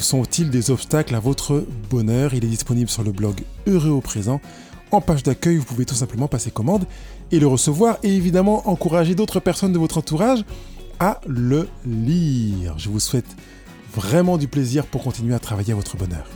sont-ils 0.00 0.50
des 0.50 0.70
obstacles 0.70 1.14
à 1.14 1.20
votre 1.20 1.64
bonheur? 1.90 2.34
Il 2.34 2.44
est 2.44 2.48
disponible 2.48 2.90
sur 2.90 3.02
le 3.02 3.12
blog 3.12 3.40
Heureux 3.66 3.90
au 3.90 4.00
présent. 4.00 4.40
En 4.90 5.00
page 5.00 5.22
d'accueil, 5.22 5.56
vous 5.56 5.64
pouvez 5.64 5.84
tout 5.84 5.94
simplement 5.94 6.28
passer 6.28 6.50
commande 6.50 6.84
et 7.30 7.38
le 7.38 7.46
recevoir 7.46 7.98
et 8.02 8.14
évidemment 8.14 8.68
encourager 8.68 9.14
d'autres 9.14 9.40
personnes 9.40 9.72
de 9.72 9.78
votre 9.78 9.98
entourage 9.98 10.44
à 10.98 11.20
le 11.26 11.68
lire. 11.86 12.78
Je 12.78 12.88
vous 12.88 13.00
souhaite 13.00 13.36
vraiment 13.94 14.36
du 14.36 14.48
plaisir 14.48 14.86
pour 14.86 15.02
continuer 15.02 15.34
à 15.34 15.38
travailler 15.38 15.72
à 15.72 15.76
votre 15.76 15.96
bonheur. 15.96 16.26